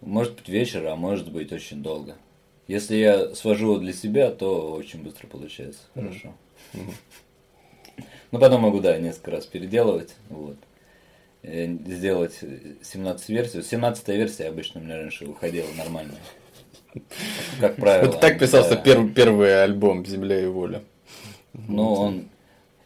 может 0.00 0.34
быть 0.36 0.48
вечер, 0.48 0.86
а 0.86 0.96
может 0.96 1.30
быть 1.30 1.52
очень 1.52 1.82
долго. 1.82 2.16
Если 2.66 2.96
я 2.96 3.34
свожу 3.34 3.78
для 3.78 3.92
себя, 3.92 4.30
то 4.30 4.72
очень 4.72 5.02
быстро 5.02 5.26
получается. 5.26 5.82
Хорошо. 5.94 6.34
Ну, 8.32 8.40
потом 8.40 8.62
могу, 8.62 8.80
да, 8.80 8.98
несколько 8.98 9.32
раз 9.32 9.46
переделывать. 9.46 10.14
Вот. 10.28 10.56
Э, 11.42 11.66
Сделать 11.86 12.40
17 12.82 13.28
версию. 13.28 13.62
17 13.62 14.08
версия 14.08 14.48
обычно 14.48 14.80
у 14.80 14.84
меня 14.84 14.96
раньше 14.96 15.26
выходила 15.26 15.68
нормально. 15.76 16.14
Как 17.60 17.76
правило. 17.76 18.08
Это 18.08 18.18
так 18.18 18.38
писался 18.38 18.76
да. 18.76 18.76
первый, 18.76 19.10
первый 19.12 19.62
альбом 19.62 20.04
«Земля 20.06 20.40
и 20.40 20.46
воля». 20.46 20.82
Ну, 21.52 21.92
он... 21.92 22.28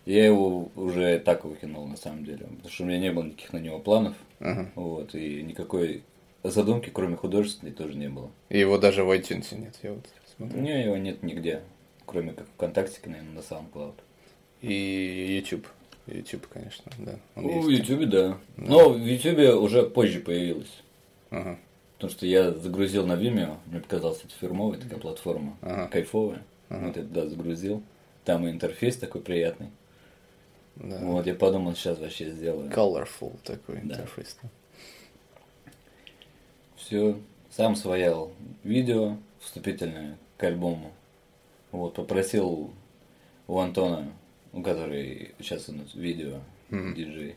Я 0.04 0.24
его 0.24 0.70
уже 0.74 1.18
так 1.18 1.44
выкинул, 1.44 1.86
на 1.86 1.96
самом 1.96 2.24
деле. 2.24 2.46
Потому 2.46 2.68
что 2.70 2.84
у 2.84 2.86
меня 2.86 2.98
не 2.98 3.12
было 3.12 3.24
никаких 3.24 3.52
на 3.52 3.58
него 3.58 3.78
планов. 3.78 4.14
Ага. 4.40 4.70
Вот. 4.74 5.14
И 5.14 5.42
никакой 5.42 6.02
задумки, 6.42 6.90
кроме 6.90 7.16
художественной, 7.16 7.72
тоже 7.72 7.94
не 7.94 8.08
было. 8.08 8.30
И 8.48 8.58
его 8.58 8.78
даже 8.78 9.04
в 9.04 9.10
iTunes 9.10 9.54
нет, 9.56 9.76
я 9.82 9.92
вот 9.92 10.06
смотрю. 10.36 10.60
меня 10.60 10.82
его 10.84 10.96
нет 10.96 11.22
нигде. 11.22 11.62
Кроме 12.06 12.32
как 12.32 12.46
ВКонтакте, 12.56 13.00
наверное, 13.06 13.34
на 13.34 13.38
SoundCloud. 13.40 13.94
И 14.62 15.36
YouTube. 15.38 15.66
YouTube, 16.06 16.46
конечно, 16.48 16.90
да. 16.98 17.18
он 17.36 17.44
Ну, 17.44 17.60
в 17.60 17.68
есть. 17.68 17.88
Ютубе, 17.88 18.06
да. 18.06 18.38
Но 18.56 18.88
в 18.90 18.98
Ютубе 18.98 19.54
уже 19.54 19.82
позже 19.82 20.20
появилось. 20.20 20.82
Ага. 21.30 21.58
Потому 21.96 22.10
что 22.12 22.24
я 22.26 22.52
загрузил 22.52 23.04
на 23.06 23.12
Vimeo, 23.12 23.56
мне 23.66 23.80
показалось, 23.80 24.20
это 24.24 24.32
фирмовая 24.40 24.78
такая 24.78 24.98
платформа, 25.00 25.56
Ага. 25.60 25.88
кайфовая. 25.88 26.42
Ага. 26.70 26.86
Вот 26.86 26.96
я 26.96 27.02
туда 27.02 27.26
загрузил. 27.26 27.82
Там 28.24 28.46
и 28.46 28.50
интерфейс 28.50 28.96
такой 28.96 29.20
приятный. 29.20 29.68
Да. 30.76 30.98
Вот, 31.02 31.26
я 31.26 31.34
подумал, 31.34 31.74
сейчас 31.74 31.98
вообще 31.98 32.30
сделаю. 32.30 32.70
Colorful 32.70 33.36
такой 33.44 33.76
Да. 33.82 33.96
интерфейс. 33.96 34.38
Все, 36.88 37.18
сам 37.50 37.76
своял 37.76 38.32
видео 38.64 39.18
вступительное 39.40 40.16
к 40.38 40.44
альбому. 40.44 40.90
Вот, 41.70 41.92
попросил 41.92 42.70
у 43.46 43.58
Антона, 43.58 44.10
у 44.54 44.62
который 44.62 45.34
сейчас 45.38 45.68
нас 45.68 45.92
видео, 45.92 46.40
Мгм. 46.70 46.94
диджей, 46.94 47.36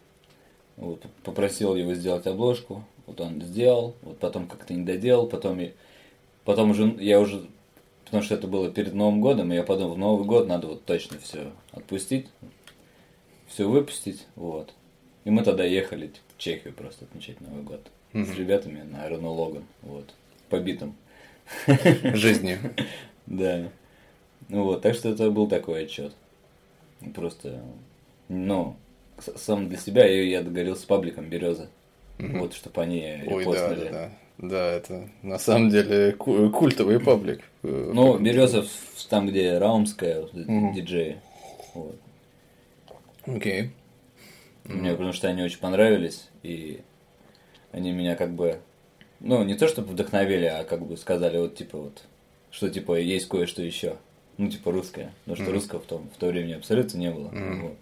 вот, 0.77 1.05
попросил 1.25 1.75
его 1.75 1.93
сделать 1.95 2.27
обложку, 2.27 2.85
вот 3.05 3.19
он 3.19 3.41
сделал, 3.41 3.93
вот 4.03 4.19
потом 4.19 4.47
как-то 4.47 4.73
не 4.73 4.85
доделал, 4.85 5.27
потом, 5.27 5.59
я, 5.59 5.71
потом 6.45 6.69
уже, 6.69 6.85
я 7.01 7.19
уже, 7.19 7.45
потому 8.05 8.23
что 8.23 8.35
это 8.35 8.47
было 8.47 8.71
перед 8.71 8.93
Новым 8.93 9.19
годом, 9.19 9.51
и 9.51 9.55
я 9.55 9.63
подумал, 9.63 9.95
в 9.95 9.97
Новый 9.97 10.25
год 10.25 10.47
надо 10.47 10.67
вот 10.67 10.85
точно 10.85 11.19
все 11.19 11.51
отпустить, 11.73 12.27
все 13.47 13.67
выпустить, 13.67 14.27
вот. 14.37 14.73
И 15.25 15.29
мы 15.29 15.43
тогда 15.43 15.65
ехали 15.65 16.07
типа, 16.07 16.21
Чехию 16.41 16.73
просто 16.73 17.06
отмечать 17.06 17.39
Новый 17.39 17.62
год 17.62 17.82
с 18.13 18.15
Мгм. 18.15 18.34
ребятами 18.36 18.82
на 18.82 19.08
Рено 19.08 19.30
Логан, 19.30 19.63
вот, 19.84 20.12
побитым. 20.49 20.95
Жизнью. 21.67 22.58
Да. 23.27 23.69
Ну 24.49 24.63
вот, 24.63 24.82
так 24.82 24.95
что 24.95 25.10
это 25.10 25.30
был 25.30 25.47
такой 25.47 25.84
отчет. 25.84 26.13
Просто, 27.13 27.62
ну, 28.27 28.75
с- 29.19 29.38
сам 29.38 29.69
для 29.69 29.77
себя 29.77 30.06
я, 30.08 30.41
договорился 30.41 30.82
с 30.82 30.86
пабликом 30.86 31.30
Береза. 31.30 31.69
Мгм. 32.17 32.39
Вот, 32.39 32.54
чтобы 32.56 32.82
они 32.82 33.21
Ой, 33.27 33.45
да, 33.45 33.51
репостнули. 33.51 33.84
да, 33.86 33.91
да. 33.91 34.12
Да, 34.49 34.71
это 34.73 35.10
на 35.21 35.38
самом 35.38 35.69
деле 35.69 36.13
ку- 36.13 36.49
культовый 36.49 36.99
паблик. 36.99 37.41
э, 37.62 37.91
Ну, 37.93 38.17
Березов 38.17 38.67
там, 39.10 39.27
где 39.27 39.60
Раумская, 39.60 40.25
диджеи. 40.34 41.17
Вот. 41.75 41.95
Окей. 43.27 43.69
Мне 44.65 44.91
потому 44.91 45.13
что 45.13 45.27
они 45.30 45.43
очень 45.43 45.60
понравились, 45.60 46.27
и 46.43 46.82
они 47.71 47.91
меня 47.91 48.15
как 48.15 48.32
бы, 48.34 48.60
ну, 49.19 49.43
не 49.43 49.56
то 49.56 49.67
чтобы 49.67 49.89
вдохновили, 49.89 50.45
а 50.45 50.63
как 50.63 50.86
бы 50.86 50.97
сказали, 50.97 51.38
вот, 51.38 51.56
типа, 51.56 51.77
вот, 51.77 52.04
что, 52.51 52.69
типа, 52.69 52.99
есть 52.99 53.27
кое-что 53.27 53.62
еще. 53.62 53.97
Ну, 54.38 54.49
типа, 54.49 54.71
русское. 54.71 55.13
Потому 55.25 55.36
что 55.36 55.45
Мгм. 55.45 55.54
русского 55.54 55.80
в, 55.80 55.86
том, 55.86 56.10
в 56.13 56.17
то 56.17 56.27
время 56.27 56.56
абсолютно 56.58 56.97
не 56.97 57.12
было. 57.12 57.30
Мгм. 57.30 57.62
Вот. 57.62 57.77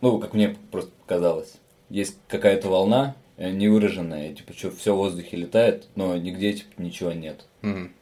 ну, 0.00 0.18
как 0.18 0.34
мне 0.34 0.56
просто 0.70 0.90
казалось, 1.06 1.54
есть 1.90 2.16
какая-то 2.28 2.68
волна 2.68 3.14
невыраженная, 3.36 4.34
типа, 4.34 4.52
что 4.52 4.70
все 4.70 4.94
в 4.94 4.98
воздухе 4.98 5.36
летает, 5.36 5.86
но 5.94 6.16
нигде, 6.16 6.54
типа, 6.54 6.82
ничего 6.82 7.12
нет. 7.12 7.44
Мгм. 7.62 7.92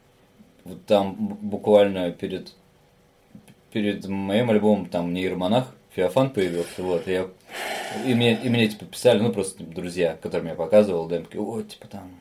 Вот 0.65 0.85
там 0.87 1.15
буквально 1.15 2.11
перед, 2.11 2.53
перед 3.73 4.07
моим 4.09 4.51
альбомом 4.51 4.87
там 4.87 5.13
нейромонах 5.15 5.76
Феофан 5.97 6.29
появился, 6.29 6.83
вот, 6.83 7.07
я, 7.07 7.27
и 8.05 8.15
мне, 8.15 8.35
и 8.35 8.51
мне, 8.51 8.69
типа, 8.69 8.85
писали, 8.85 9.19
ну, 9.19 9.33
просто 9.33 9.61
типа, 9.61 9.75
друзья, 9.75 10.19
которым 10.21 10.49
я 10.49 10.55
показывал 10.55 11.09
демки, 11.09 11.39
о, 11.39 11.63
типа, 11.63 11.89
там, 11.89 12.21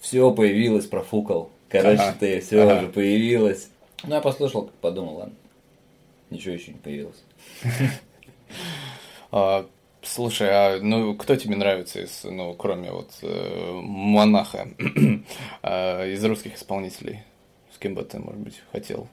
все 0.00 0.32
появилось, 0.32 0.86
профукал, 0.86 1.50
короче, 1.68 2.00
Ага, 2.00 2.16
ты, 2.18 2.40
все 2.40 2.62
ага. 2.62 2.78
уже 2.78 2.88
появилось. 2.88 3.68
Ну, 4.04 4.14
я 4.14 4.22
послушал, 4.22 4.70
подумал, 4.80 5.16
ладно, 5.16 5.34
ничего 6.30 6.54
еще 6.54 6.72
не 6.72 6.78
появилось. 6.78 7.22
А, 9.30 9.66
слушай, 10.02 10.48
а 10.50 10.78
ну 10.82 11.14
кто 11.14 11.36
тебе 11.36 11.56
нравится 11.56 12.00
из, 12.02 12.24
ну, 12.24 12.52
кроме 12.52 12.92
вот 12.92 13.10
э, 13.22 13.70
монаха, 13.72 14.68
а, 15.62 16.06
из 16.06 16.22
русских 16.22 16.56
исполнителей? 16.56 17.22
С 17.74 17.78
кем 17.78 17.94
бы 17.94 18.02
ты, 18.02 18.18
может 18.18 18.40
быть, 18.40 18.62
хотел 18.72 19.08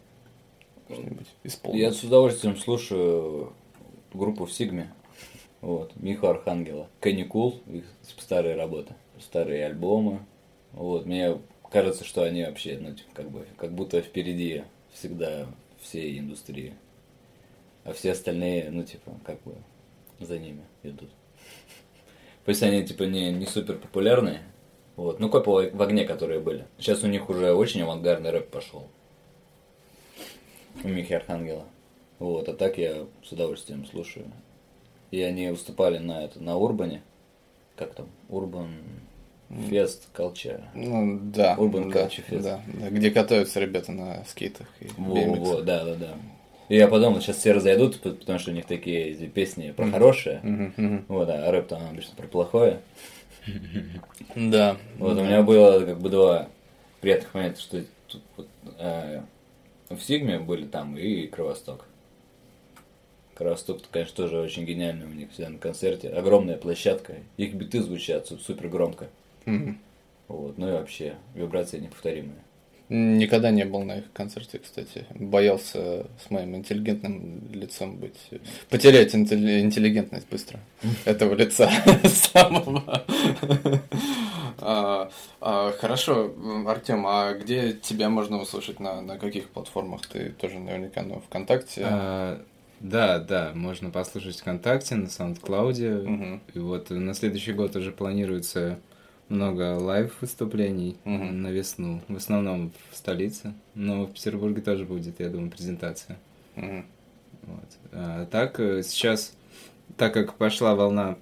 что-нибудь 0.89 1.27
исполнить? 1.45 1.79
Я 1.79 1.93
с 1.93 2.03
удовольствием 2.03 2.57
слушаю 2.57 3.53
группу 4.13 4.45
в 4.45 4.51
Сигме. 4.51 4.91
Вот, 5.61 5.95
Миху 5.95 6.27
Архангела. 6.27 6.87
Каникул, 6.99 7.61
их 7.67 7.85
старые 8.07 8.55
работы, 8.55 8.93
старые 9.19 9.65
альбомы. 9.65 10.25
Вот, 10.71 11.05
мне 11.05 11.37
кажется, 11.71 12.03
что 12.03 12.23
они 12.23 12.43
вообще, 12.43 12.77
ну, 12.79 12.93
типа, 12.93 13.09
как 13.13 13.29
бы, 13.29 13.45
как 13.57 13.73
будто 13.73 14.01
впереди 14.01 14.63
всегда 14.93 15.47
всей 15.81 16.19
индустрии. 16.19 16.73
А 17.83 17.93
все 17.93 18.11
остальные, 18.11 18.69
ну, 18.71 18.83
типа, 18.83 19.19
как 19.25 19.41
бы 19.43 19.55
за 20.19 20.37
ними 20.37 20.63
идут. 20.83 21.09
Пусть 22.45 22.63
они, 22.63 22.83
типа, 22.85 23.03
не, 23.03 23.31
не 23.31 23.45
супер 23.45 23.77
популярные, 23.77 24.41
вот, 24.95 25.19
ну, 25.19 25.29
копы 25.29 25.71
в 25.73 25.81
огне, 25.81 26.05
которые 26.05 26.39
были. 26.39 26.67
Сейчас 26.77 27.03
у 27.03 27.07
них 27.07 27.29
уже 27.29 27.53
очень 27.53 27.81
авангардный 27.81 28.31
рэп 28.31 28.49
пошел. 28.49 28.87
У 30.83 30.87
Михи 30.87 31.13
Архангела. 31.13 31.65
Вот, 32.19 32.49
а 32.49 32.53
так 32.53 32.77
я 32.77 33.05
с 33.23 33.31
удовольствием 33.31 33.85
слушаю. 33.85 34.25
И 35.11 35.21
они 35.21 35.49
выступали 35.49 35.97
на 35.97 36.25
это, 36.25 36.41
на 36.41 36.57
Урбане. 36.57 37.01
Как 37.75 37.95
там? 37.95 38.07
Урбан 38.27 38.69
Фест 39.49 40.09
Колча. 40.13 40.61
Ну, 40.75 41.19
да. 41.23 41.55
Urban 41.57 41.91
да, 41.91 42.05
Culture 42.05 42.23
Fest. 42.29 42.43
да, 42.43 42.61
да, 42.67 42.89
где 42.89 43.09
катаются 43.09 43.59
ребята 43.59 43.91
на 43.91 44.23
скейтах 44.25 44.67
и 44.79 44.87
Во, 44.97 45.15
во, 45.15 45.61
да, 45.61 45.83
да, 45.83 45.95
да. 45.95 46.13
И 46.67 46.75
я 46.75 46.87
подумал, 46.87 47.19
сейчас 47.19 47.37
все 47.37 47.51
разойдут, 47.51 47.99
потому 47.99 48.37
что 48.37 48.51
у 48.51 48.53
них 48.53 48.65
такие 48.65 49.15
песни 49.27 49.71
про 49.71 49.89
хорошее. 49.89 51.01
Вот, 51.07 51.27
а 51.27 51.51
рэп 51.51 51.67
там 51.67 51.81
обычно 51.89 52.15
про 52.15 52.27
плохое. 52.27 52.81
Да. 54.35 54.77
Вот 54.99 55.17
у 55.17 55.23
меня 55.23 55.41
было 55.41 55.83
как 55.83 55.99
бы 55.99 56.09
два 56.09 56.47
приятных 57.01 57.33
момента, 57.33 57.59
что 57.59 57.83
э, 58.77 59.21
в 59.89 59.99
Сигме 59.99 60.37
были 60.37 60.65
там 60.65 60.95
и 60.95 61.25
Кровосток. 61.25 61.85
Кровосток, 63.39 63.79
конечно, 63.89 64.15
тоже 64.17 64.37
очень 64.37 64.65
гениальный 64.65 65.05
у 65.05 65.13
них 65.13 65.31
всегда 65.31 65.49
на 65.49 65.57
концерте. 65.59 66.09
Огромная 66.09 66.57
площадка, 66.57 67.13
их 67.37 67.53
биты 67.53 67.81
звучат 67.81 68.27
су- 68.27 68.37
супер 68.37 68.67
громко. 68.67 69.07
Мгм. 69.45 69.79
Вот, 70.27 70.57
ну 70.57 70.67
и 70.67 70.71
вообще, 70.73 71.15
вибрации 71.35 71.79
неповторимые. 71.79 72.35
Никогда 72.89 73.51
не 73.51 73.63
был 73.63 73.83
на 73.83 73.99
их 73.99 74.11
концерте, 74.11 74.59
кстати. 74.59 75.05
Боялся 75.15 76.05
с 76.21 76.29
моим 76.31 76.53
интеллигентным 76.57 77.49
лицом 77.53 77.95
быть... 77.95 78.17
Потерять 78.69 79.15
интелли- 79.15 79.61
интеллигентность 79.61 80.27
быстро 80.29 80.59
этого 81.05 81.33
лица 81.33 81.69
самого. 82.03 83.05
А, 84.57 85.09
а, 85.39 85.71
Хорошо, 85.79 86.33
Артем, 86.67 87.05
а 87.07 87.33
где 87.35 87.71
тебя 87.73 88.09
можно 88.09 88.41
услышать? 88.41 88.79
На, 88.81 89.01
на 89.01 89.17
каких 89.17 89.49
платформах? 89.49 90.05
Ты 90.07 90.31
тоже 90.31 90.59
наверняка 90.59 91.03
на 91.03 91.19
ВКонтакте. 91.21 91.83
А, 91.85 92.41
да, 92.79 93.19
да, 93.19 93.51
можно 93.53 93.89
послушать 93.89 94.39
ВКонтакте, 94.39 94.95
на 94.95 95.05
SoundCloud. 95.05 96.03
Мгм. 96.03 96.41
И 96.53 96.59
вот 96.59 96.89
на 96.89 97.13
следующий 97.13 97.53
год 97.53 97.75
уже 97.75 97.91
планируется 97.91 98.79
много 99.27 99.75
лайв-выступлений 99.77 100.97
Мгм. 101.03 101.41
на 101.41 101.47
весну. 101.49 102.01
В 102.07 102.15
основном 102.15 102.71
в 102.91 102.95
столице. 102.95 103.53
Но 103.75 104.05
в 104.05 104.13
Петербурге 104.13 104.61
тоже 104.61 104.85
будет, 104.85 105.19
я 105.19 105.29
думаю, 105.29 105.51
презентация. 105.51 106.17
Мгм. 106.55 106.85
Вот. 107.43 107.69
А 107.91 108.25
так, 108.25 108.59
э, 108.59 108.81
сейчас, 108.83 109.33
так 109.97 110.13
как 110.13 110.33
пошла 110.35 110.75
волна 110.75 111.17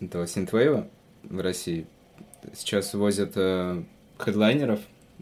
этого 0.00 0.26
синтвейва 0.26 0.88
в 1.24 1.40
России, 1.40 1.86
сейчас 2.54 2.94
возят 2.94 3.32
э, 3.36 3.82
хедлайнеров, 4.18 4.80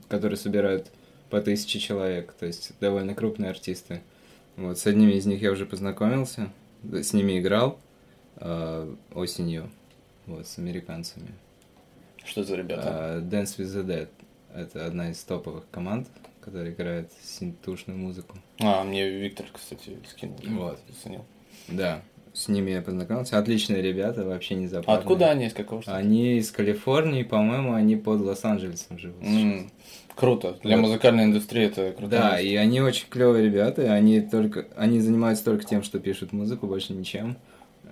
которые 0.08 0.36
собирают 0.36 0.86
по 1.30 1.40
тысяче 1.40 1.78
человек, 1.78 2.32
то 2.38 2.46
есть 2.46 2.72
довольно 2.80 3.14
крупные 3.14 3.50
артисты. 3.50 4.02
Вот, 4.56 4.78
с 4.78 4.86
одними 4.86 5.12
из 5.12 5.26
них 5.26 5.40
я 5.40 5.52
уже 5.52 5.66
познакомился, 5.66 6.50
с 6.82 7.12
ними 7.12 7.38
играл 7.38 7.78
э, 8.36 8.94
осенью, 9.14 9.70
вот, 10.26 10.46
с 10.46 10.58
американцами. 10.58 11.28
Что 12.24 12.44
за 12.44 12.56
ребята? 12.56 12.82
А, 12.84 13.20
Dance 13.20 13.58
with 13.58 13.66
the 13.66 13.84
Dead— 13.84 14.08
это 14.54 14.86
одна 14.86 15.10
из 15.10 15.22
топовых 15.24 15.64
команд, 15.70 16.08
которая 16.40 16.70
играет 16.70 17.10
синтушную 17.22 17.98
музыку. 17.98 18.36
А, 18.60 18.84
мне 18.84 19.08
Виктор, 19.08 19.46
кстати, 19.52 19.98
скинул. 20.08 20.38
Вот. 20.48 20.80
Заценил. 20.88 21.24
Да, 21.68 22.02
с 22.32 22.48
ними 22.48 22.70
я 22.72 22.82
познакомился. 22.82 23.38
Отличные 23.38 23.82
ребята, 23.82 24.24
вообще 24.24 24.54
не 24.54 24.66
А 24.66 24.68
западные. 24.68 24.96
откуда 24.98 25.30
они, 25.30 25.46
из 25.46 25.52
какого 25.52 25.82
штата? 25.82 25.96
Они 25.96 26.38
из 26.38 26.50
Калифорнии, 26.50 27.22
по-моему, 27.22 27.74
они 27.74 27.96
под 27.96 28.20
Лос-Анджелесом 28.20 28.98
живут. 28.98 29.22
М, 29.22 29.70
Круто. 30.16 30.58
Для 30.62 30.76
Вот. 30.76 30.82
музыкальной 30.82 31.24
индустрии 31.24 31.64
это 31.66 31.92
круто. 31.92 32.10
Да, 32.10 32.40
и 32.40 32.54
они 32.56 32.80
очень 32.82 33.06
клевые 33.08 33.44
ребята, 33.46 33.82
и 33.82 33.86
они 33.86 34.20
только, 34.20 34.66
они 34.76 35.00
занимаются 35.00 35.44
только 35.44 35.64
тем, 35.64 35.82
что 35.82 35.98
пишут 35.98 36.32
музыку, 36.32 36.66
больше 36.66 36.92
ничем. 36.92 37.36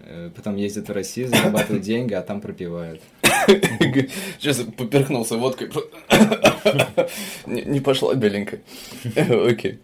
Э, 0.05 0.31
Потом 0.37 0.57
ездят 0.57 0.89
в 0.89 0.93
Россию, 0.93 1.29
зарабатывают 1.29 1.83
деньги, 1.85 2.13
а 2.15 2.21
там 2.23 2.41
пропивают. 2.43 3.01
Сейчас 4.39 4.59
поперхнулся 4.77 5.37
водкой. 5.39 5.71
не 7.47 7.81
пошла 7.81 8.15
беленькая. 8.15 8.61
Окей. 9.47 9.79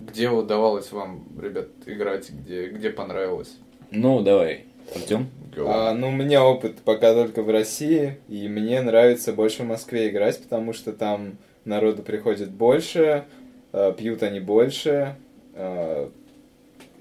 Где 0.00 0.28
удавалось 0.30 0.92
вам, 0.92 1.26
ребят, 1.40 1.68
играть? 1.86 2.30
Где, 2.30 2.68
где 2.68 2.90
понравилось? 2.90 3.56
Ну, 3.90 4.22
давай, 4.22 4.64
Артем. 4.94 5.28
А, 5.58 5.94
ну, 5.94 6.08
у 6.08 6.12
меня 6.12 6.44
опыт 6.44 6.76
пока 6.84 7.14
только 7.14 7.42
в 7.42 7.50
России, 7.50 8.18
и 8.28 8.46
мне 8.48 8.80
нравится 8.82 9.32
больше 9.32 9.62
в 9.62 9.66
Москве 9.66 10.08
играть, 10.08 10.42
потому 10.42 10.72
что 10.72 10.92
там 10.92 11.38
народу 11.64 12.02
приходит 12.02 12.50
больше, 12.50 13.24
а, 13.72 13.92
пьют 13.92 14.22
они 14.22 14.40
больше, 14.40 15.16
а, 15.54 16.10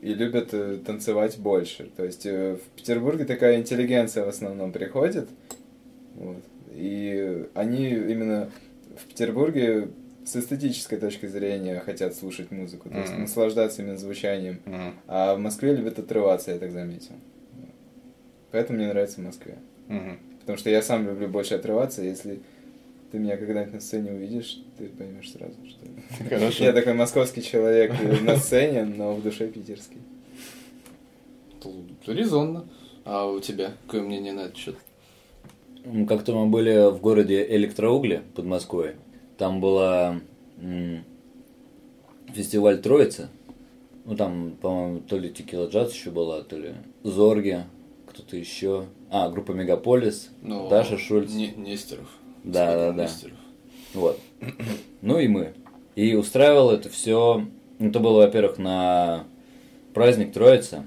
и 0.02 0.14
любят 0.14 0.50
э, 0.54 0.78
танцевать 0.86 1.40
больше. 1.40 1.90
То 1.98 2.06
есть 2.06 2.26
э, 2.26 2.58
в 2.58 2.78
Петербурге 2.78 3.26
такая 3.26 3.58
интеллигенция 3.58 4.24
в 4.24 4.30
основном 4.30 4.72
приходит, 4.72 5.28
вот, 6.14 6.44
и 6.72 7.46
они 7.56 7.90
именно 7.90 8.52
в 8.98 9.08
Петербурге 9.08 9.90
с 10.26 10.36
эстетической 10.36 10.98
точки 10.98 11.28
зрения 11.28 11.80
хотят 11.80 12.16
слушать 12.16 12.52
музыку, 12.52 12.90
то 12.90 12.98
есть 13.00 13.12
Мгм. 13.14 13.22
наслаждаться 13.22 13.82
именно 13.82 13.98
звучанием. 13.98 14.60
М, 14.66 14.96
А 15.08 15.36
в 15.36 15.40
Москве 15.40 15.76
любят 15.76 16.00
отрываться, 16.00 16.52
я 16.52 16.58
так 16.58 16.72
заметил. 16.72 17.14
Поэтому 18.52 18.80
мне 18.80 18.88
нравится 18.88 19.22
в 19.22 19.24
Москве. 19.24 19.56
мгм. 19.88 20.18
Потому 20.40 20.58
что 20.58 20.70
я 20.70 20.82
сам 20.82 21.06
люблю 21.08 21.28
больше 21.28 21.56
отрываться. 21.56 22.02
Если 22.04 22.40
ты 23.12 23.18
меня 23.20 23.36
когда-нибудь 23.38 23.74
на 23.74 23.80
сцене 23.82 24.12
увидишь, 24.12 24.60
ты 24.78 24.86
поймешь 24.90 25.32
сразу, 25.32 25.56
что 25.68 25.86
Хорошо. 26.30 26.64
я 26.64 26.72
такой 26.74 26.94
московский 26.94 27.42
человек 27.42 27.92
на 28.22 28.38
сцене, 28.38 28.86
но 28.86 29.14
в 29.16 29.22
душе 29.24 29.48
питерский. 29.48 29.98
Резонно. 32.06 32.66
А 33.06 33.26
у 33.28 33.40
тебя 33.40 33.72
какое 33.86 34.02
мнение 34.02 34.34
на 34.34 34.42
этот 34.42 34.58
счет? 34.58 34.76
Как-то 36.08 36.34
мы 36.34 36.48
были 36.48 36.92
в 36.92 37.00
городе 37.00 37.46
Электроугли 37.48 38.22
под 38.36 38.46
Москвой. 38.46 38.96
Там 39.38 39.60
была 39.62 40.20
фестиваль 42.34 42.82
Троица. 42.82 43.30
Ну, 44.06 44.16
там, 44.16 44.52
по-моему, 44.62 45.00
то 45.00 45.18
ли 45.18 45.32
Текила 45.32 45.68
Джаз 45.68 45.94
еще 45.94 46.12
была, 46.12 46.42
то 46.44 46.58
ли 46.58 46.74
Зорги, 47.04 47.64
кто-то 48.08 48.38
еще. 48.38 48.86
А, 49.10 49.30
группа 49.30 49.52
Мегаполис, 49.52 50.30
Ну, 50.42 50.70
Даша 50.70 50.98
Шульц. 50.98 51.32
Не- 51.32 51.54
Нестеров. 51.56 52.08
Да, 52.44 52.76
да, 52.76 52.92
да. 52.92 53.04
Нестеров. 53.04 53.38
Вот. 53.94 54.20
Ну 55.02 55.20
и 55.20 55.28
мы. 55.28 55.54
И 55.96 56.14
устраивал 56.16 56.70
это 56.72 56.90
все. 56.90 57.46
Это 57.80 58.00
было, 58.00 58.18
во-первых, 58.20 58.58
на 58.60 59.24
праздник 59.94 60.34
Троицы. 60.34 60.84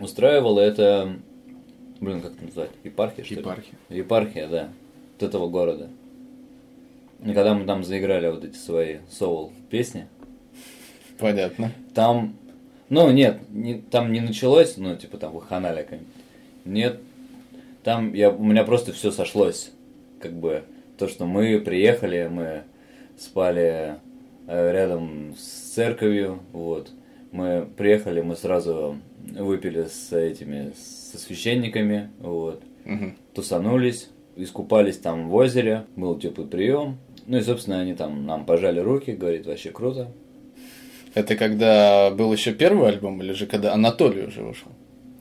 Устраивало 0.00 0.60
это. 0.60 1.16
Блин, 2.00 2.20
как 2.20 2.32
это 2.34 2.44
назвать? 2.44 2.70
Епархия, 2.84 3.24
что 3.24 3.34
ли? 3.34 3.40
Епархия. 3.40 3.74
Епархия, 3.88 4.48
да. 4.48 4.68
От 5.16 5.22
этого 5.24 5.48
города. 5.48 5.88
И 7.22 7.32
когда 7.32 7.54
мы 7.54 7.64
там 7.66 7.84
заиграли 7.84 8.28
вот 8.28 8.44
эти 8.44 8.56
свои 8.56 8.98
соул 9.10 9.52
песни, 9.70 10.06
Понятно. 11.18 11.72
там 11.94 12.36
Ну, 12.88 13.10
нет, 13.10 13.38
не, 13.50 13.80
там 13.80 14.12
не 14.12 14.20
началось, 14.20 14.76
ну, 14.76 14.96
типа 14.96 15.18
там 15.18 15.32
ваханалия 15.32 15.84
какая-нибудь. 15.84 16.12
Нет, 16.64 17.00
там 17.82 18.12
я, 18.14 18.30
у 18.30 18.42
меня 18.42 18.64
просто 18.64 18.92
все 18.92 19.10
сошлось. 19.10 19.72
Как 20.20 20.32
бы 20.32 20.64
то, 20.98 21.08
что 21.08 21.26
мы 21.26 21.60
приехали, 21.60 22.28
мы 22.30 22.62
спали 23.18 23.96
э, 24.46 24.72
рядом 24.72 25.34
с 25.36 25.72
церковью, 25.74 26.40
вот. 26.52 26.90
Мы 27.32 27.66
приехали, 27.76 28.20
мы 28.20 28.36
сразу 28.36 28.96
выпили 29.18 29.84
с 29.84 30.12
этими, 30.12 30.72
со 30.76 31.18
священниками, 31.18 32.10
вот. 32.18 32.62
Мгм. 32.84 33.16
Тусанулись, 33.34 34.08
искупались 34.36 34.98
там 34.98 35.28
в 35.28 35.34
озере, 35.34 35.84
был 35.96 36.18
теплый 36.18 36.46
прием. 36.46 36.98
Ну 37.26 37.38
и, 37.38 37.40
собственно, 37.42 37.80
они 37.80 37.94
там 37.94 38.26
нам 38.26 38.44
пожали 38.44 38.80
руки, 38.80 39.12
говорит, 39.12 39.46
вообще 39.46 39.70
круто. 39.70 40.08
Это 41.14 41.36
когда 41.36 42.10
был 42.10 42.32
еще 42.32 42.52
первый 42.52 42.88
альбом, 42.88 43.22
или 43.22 43.32
же 43.32 43.46
когда 43.46 43.72
Анатолий 43.72 44.24
уже 44.26 44.42
вышел? 44.42 44.68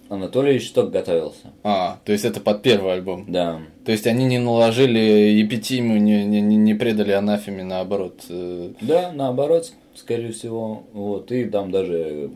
Анатолий 0.10 0.56
еще 0.56 0.74
только 0.74 0.92
готовился. 0.92 1.52
А, 1.64 2.00
то 2.04 2.12
есть 2.12 2.26
это 2.26 2.40
под 2.40 2.62
первый 2.62 2.94
альбом. 2.94 3.26
Да. 3.28 3.62
То 3.86 3.92
есть 3.92 4.06
они 4.06 4.26
не 4.26 4.38
наложили 4.40 5.00
епитиму, 5.00 5.98
не, 5.98 6.26
не, 6.26 6.42
не 6.42 6.74
предали 6.74 7.12
анафеме, 7.12 7.64
наоборот. 7.64 8.22
э, 8.30 8.72
Да, 8.82 9.12
наоборот, 9.14 9.72
скорее 9.96 10.32
всего. 10.32 10.84
Вот. 10.94 11.32
И 11.32 11.46
там 11.46 11.72
даже 11.72 12.32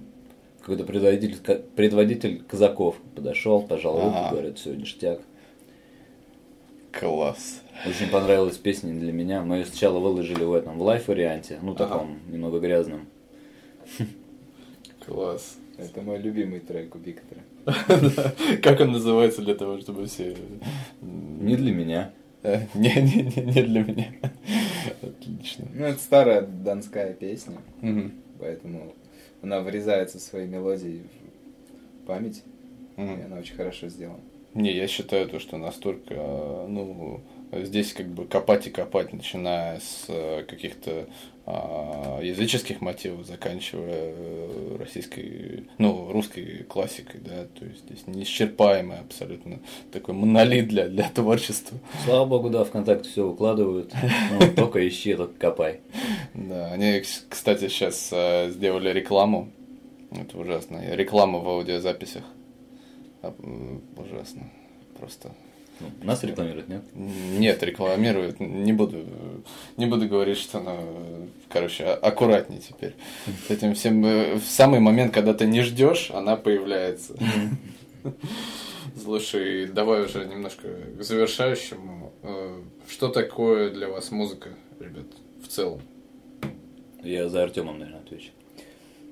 какой-то 0.62 0.86
предводитель, 0.86 1.36
предводитель 1.76 2.42
казаков 2.48 2.96
подошел, 3.16 3.62
пожал 3.62 3.96
руку, 3.96 4.16
Ага. 4.16 4.30
говорит, 4.32 4.58
все, 4.60 4.74
ништяк. 4.74 5.20
Класс. 7.00 7.62
Очень 7.86 8.10
понравилась 8.10 8.58
песня 8.58 8.94
для 8.94 9.12
меня. 9.12 9.44
Мы 9.44 9.58
ее 9.58 9.66
сначала 9.66 10.00
выложили 10.00 10.44
в 10.44 10.54
этом, 10.54 10.78
в 10.78 10.82
лайф 10.82 11.08
варианте, 11.08 11.60
ну, 11.62 11.74
Ага. 11.74 11.86
таком, 11.86 12.20
немного 12.30 12.60
грязном. 12.60 13.08
Класс. 15.06 15.58
Это 15.78 16.02
мой 16.02 16.18
любимый 16.18 16.60
трек 16.60 16.96
у 16.96 16.98
Виктора. 16.98 17.42
Как 18.64 18.80
он 18.80 18.94
называется 18.94 19.42
для 19.44 19.54
того, 19.54 19.78
чтобы 19.80 20.08
все... 20.08 20.36
Не 21.02 21.56
для 21.56 21.72
меня. 21.72 22.12
Э, 22.42 22.62
Не, 22.74 22.90
не, 22.96 23.22
не, 23.24 23.42
не 23.54 23.62
для 23.64 23.84
меня. 23.84 24.08
Отлично. 25.02 25.66
Ну, 25.74 25.86
это 25.86 26.00
старая 26.00 26.42
донская 26.42 27.14
песня, 27.14 27.58
поэтому 28.40 28.94
она 29.44 29.62
врезается 29.62 30.18
в 30.18 30.22
свои 30.22 30.48
мелодии 30.48 31.04
в 32.02 32.08
память, 32.08 32.44
и 32.98 33.02
она 33.02 33.38
очень 33.38 33.56
хорошо 33.56 33.88
сделана. 33.90 34.20
Не, 34.54 34.72
я 34.74 34.88
считаю 34.88 35.28
то, 35.28 35.40
что 35.40 35.58
настолько, 35.58 36.14
э, 36.16 36.66
ну, 36.68 37.22
здесь 37.52 37.94
как 37.94 38.08
бы 38.08 38.26
копать 38.26 38.68
и 38.68 38.70
копать, 38.72 39.14
начиная 39.14 39.80
с 39.80 40.06
э, 40.08 40.44
каких-то 40.48 41.06
а, 41.50 42.20
языческих 42.22 42.82
мотивов, 42.82 43.26
заканчивая 43.26 44.14
э, 44.16 44.76
российской, 44.80 45.66
ну, 45.78 46.12
русской 46.12 46.66
классикой, 46.68 47.22
да, 47.22 47.46
то 47.58 47.66
есть 47.66 47.86
здесь 47.86 48.06
неисчерпаемый 48.06 49.00
абсолютно 49.00 49.60
такой 49.94 50.14
монолит 50.14 50.68
для, 50.68 50.90
для 50.90 51.08
творчества. 51.10 51.78
Слава 52.04 52.26
богу, 52.26 52.50
да, 52.50 52.66
ВКонтакте 52.66 53.10
все 53.10 53.30
выкладывают. 53.30 53.94
Ну, 54.32 54.54
только 54.58 54.86
ищи, 54.86 55.16
только 55.16 55.36
копай. 55.40 55.80
Да, 56.34 56.72
они, 56.74 56.98
кс- 57.00 57.24
кстати, 57.30 57.70
сейчас 57.70 58.08
сделали 58.52 58.92
рекламу, 58.92 59.50
это 60.12 60.38
ужасно, 60.38 60.84
реклама 60.96 61.40
в 61.40 61.48
аудиозаписях, 61.48 62.24
А, 63.22 63.34
ужасно, 63.98 64.50
просто 65.00 65.32
Ну, 65.80 65.88
нас 66.04 66.24
рекламируют, 66.24 66.70
нет? 66.70 66.84
Нет, 66.94 67.62
рекламируют. 67.64 68.40
Не 68.40 68.74
буду, 68.74 69.06
не 69.78 69.86
буду 69.86 70.08
говорить, 70.08 70.38
что 70.38 70.60
она, 70.60 70.76
короче, 71.50 71.84
а- 71.86 71.96
аккуратней 71.96 72.60
теперь. 72.60 72.96
С 73.48 73.52
этим 73.52 73.74
всем 73.76 74.06
э, 74.06 74.36
в 74.36 74.44
самый 74.46 74.80
момент, 74.80 75.14
когда 75.14 75.34
ты 75.34 75.46
не 75.46 75.62
ждешь, 75.62 76.10
она 76.12 76.36
появляется. 76.36 77.16
Слушай, 79.02 79.68
давай 79.68 80.06
уже 80.06 80.26
немножко 80.26 80.68
к 80.98 81.04
завершающему. 81.04 82.12
Э, 82.24 82.62
Что 82.88 83.10
такое 83.10 83.70
для 83.70 83.88
вас 83.90 84.12
музыка, 84.12 84.50
ребят, 84.80 85.06
в 85.44 85.48
целом? 85.48 85.82
Я 87.04 87.30
за 87.30 87.44
Артемом, 87.44 87.80
наверное, 87.80 88.02
отвечу. 88.02 88.32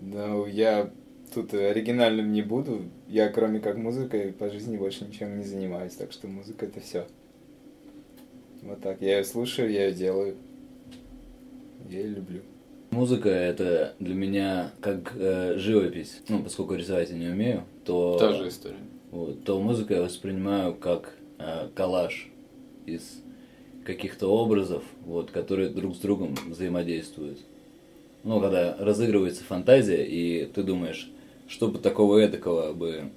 Ну, 0.01 0.45
я 0.47 0.89
тут 1.33 1.53
оригинальным 1.53 2.31
не 2.31 2.41
буду. 2.41 2.83
Я, 3.07 3.29
кроме 3.29 3.59
как 3.59 3.77
музыкой, 3.77 4.31
по 4.31 4.49
жизни 4.49 4.77
больше 4.77 5.05
ничем 5.05 5.37
не 5.37 5.43
занимаюсь, 5.43 5.93
так 5.93 6.11
что 6.11 6.27
музыка 6.27 6.65
это 6.65 6.79
все. 6.79 7.05
Вот 8.61 8.81
так. 8.81 9.01
Я 9.01 9.17
ее 9.19 9.23
слушаю, 9.23 9.71
я 9.71 9.87
ее 9.87 9.93
делаю. 9.93 10.35
Я 11.89 11.99
ее 11.99 12.15
люблю. 12.15 12.41
Музыка 12.91 13.29
это 13.29 13.93
для 13.99 14.15
меня 14.15 14.71
как 14.81 15.13
э, 15.17 15.57
живопись. 15.57 16.21
Ну, 16.29 16.41
поскольку 16.43 16.75
рисовать 16.75 17.09
я 17.09 17.17
не 17.17 17.27
умею, 17.27 17.63
то, 17.83 18.17
Та 18.17 18.33
же 18.33 18.47
история. 18.47 18.77
вот, 19.11 19.43
то 19.43 19.59
музыку 19.59 19.93
я 19.93 20.01
воспринимаю 20.01 20.73
как 20.73 21.15
э, 21.37 21.67
коллаж 21.75 22.29
из 22.85 23.21
каких-то 23.83 24.27
образов, 24.27 24.83
вот, 25.05 25.29
которые 25.31 25.69
друг 25.69 25.95
с 25.95 25.99
другом 25.99 26.35
взаимодействуют. 26.47 27.37
Ну, 28.23 28.39
когда 28.41 28.75
разыгрывается 28.79 29.43
фантазия, 29.43 30.03
и 30.03 30.45
ты 30.45 30.63
думаешь, 30.63 31.11
что 31.47 31.67
бы 31.67 31.79
такого 31.79 32.19
эдакого 32.19 32.73
бы 32.73 33.11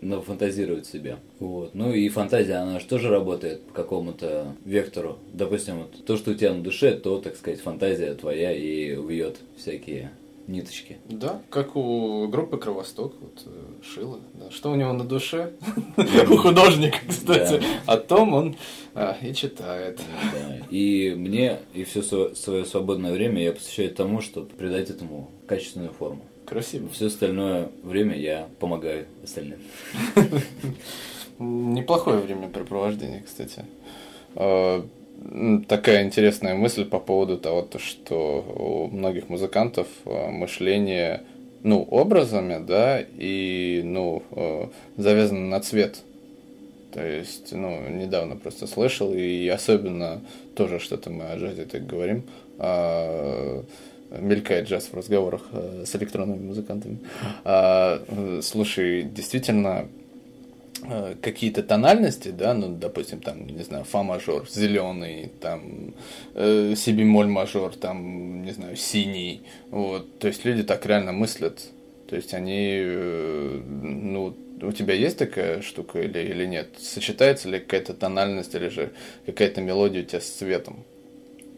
нафантазировать 0.00 0.86
себе. 0.86 1.16
Вот. 1.40 1.74
Ну 1.74 1.92
и 1.92 2.08
фантазия, 2.08 2.54
она 2.54 2.78
же 2.78 2.86
тоже 2.86 3.08
работает 3.08 3.62
по 3.62 3.74
какому-то 3.74 4.54
вектору. 4.64 5.18
Допустим, 5.32 5.78
вот 5.78 6.04
то, 6.04 6.16
что 6.16 6.30
у 6.30 6.34
тебя 6.34 6.54
на 6.54 6.62
душе, 6.62 6.92
то, 6.92 7.18
так 7.18 7.36
сказать, 7.36 7.60
фантазия 7.60 8.14
твоя 8.14 8.52
и 8.52 8.94
вьет 8.94 9.38
всякие 9.56 10.12
ниточки. 10.48 10.96
Да, 11.08 11.42
как 11.50 11.76
у 11.76 12.26
группы 12.28 12.56
Кровосток, 12.56 13.14
вот 13.20 13.42
э, 13.46 13.84
Шила. 13.84 14.18
Да. 14.34 14.50
Что 14.50 14.70
у 14.70 14.74
него 14.76 14.92
на 14.94 15.04
душе? 15.04 15.52
У 16.30 16.36
художника, 16.36 16.98
кстати. 17.06 17.62
О 17.86 17.98
том 17.98 18.32
он 18.32 18.56
а, 18.94 19.16
и 19.20 19.34
читает. 19.34 20.00
И 20.70 21.14
мне, 21.16 21.58
и 21.74 21.84
все 21.84 22.02
свое 22.02 22.64
свободное 22.64 23.12
время 23.12 23.42
я 23.42 23.52
посвящаю 23.52 23.94
тому, 23.94 24.22
чтобы 24.22 24.46
придать 24.48 24.88
этому 24.88 25.30
качественную 25.46 25.92
форму. 25.92 26.22
Красиво. 26.48 26.88
Все 26.88 27.06
остальное 27.08 27.68
время 27.82 28.16
я 28.16 28.48
помогаю 28.58 29.04
остальным. 29.22 29.58
Неплохое 31.38 32.18
времяпрепровождение, 32.20 33.22
кстати. 33.22 33.64
М, 34.34 35.64
Такая 35.64 36.04
интересная 36.04 36.54
мысль 36.54 36.86
по 36.86 37.00
поводу 37.00 37.36
того, 37.38 37.62
то, 37.62 37.78
что 37.78 38.88
у 38.90 38.96
многих 38.96 39.28
музыкантов 39.28 39.88
э, 40.06 40.30
мышление, 40.30 41.22
ну, 41.64 41.82
образами, 41.82 42.64
да, 42.64 43.00
и, 43.00 43.82
ну, 43.84 44.22
э, 44.30 44.68
завязано 44.96 45.40
на 45.48 45.60
цвет. 45.60 45.98
То 46.92 47.04
есть, 47.04 47.52
ну, 47.52 47.88
недавно 47.90 48.36
просто 48.36 48.66
слышал, 48.66 49.12
и 49.12 49.46
особенно 49.48 50.22
тоже 50.54 50.78
что-то 50.78 51.10
мы 51.10 51.24
о 51.24 51.36
джазе 51.36 51.64
так 51.66 51.86
говорим, 51.86 52.22
а, 52.58 53.62
мелькает 54.10 54.68
джаз 54.68 54.88
в 54.90 54.94
разговорах 54.94 55.42
э, 55.52 55.84
с 55.86 55.94
электронными 55.96 56.46
музыкантами. 56.46 56.98
А, 57.44 58.02
э, 58.06 58.40
слушай, 58.42 59.02
действительно, 59.02 59.88
э, 60.82 61.14
какие-то 61.20 61.62
тональности, 61.62 62.28
да, 62.28 62.54
ну, 62.54 62.68
допустим, 62.68 63.20
там, 63.20 63.46
не 63.46 63.62
знаю, 63.62 63.84
фа 63.84 64.02
мажор, 64.02 64.48
зеленый, 64.48 65.30
там, 65.40 65.94
э, 66.34 66.74
си 66.76 66.92
бемоль 66.92 67.28
мажор, 67.28 67.74
там, 67.76 68.44
не 68.44 68.52
знаю, 68.52 68.76
синий, 68.76 69.42
вот, 69.70 70.18
то 70.18 70.28
есть 70.28 70.44
люди 70.44 70.62
так 70.62 70.86
реально 70.86 71.12
мыслят, 71.12 71.60
то 72.08 72.16
есть 72.16 72.32
они, 72.34 72.80
э, 72.80 73.60
ну, 73.82 74.34
у 74.62 74.72
тебя 74.72 74.94
есть 74.94 75.18
такая 75.18 75.62
штука 75.62 76.00
или, 76.00 76.18
или 76.18 76.46
нет? 76.46 76.68
Сочетается 76.78 77.48
ли 77.48 77.60
какая-то 77.60 77.94
тональность 77.94 78.54
или 78.54 78.68
же 78.68 78.90
какая-то 79.26 79.60
мелодия 79.60 80.02
у 80.02 80.04
тебя 80.04 80.20
с 80.20 80.28
цветом? 80.28 80.84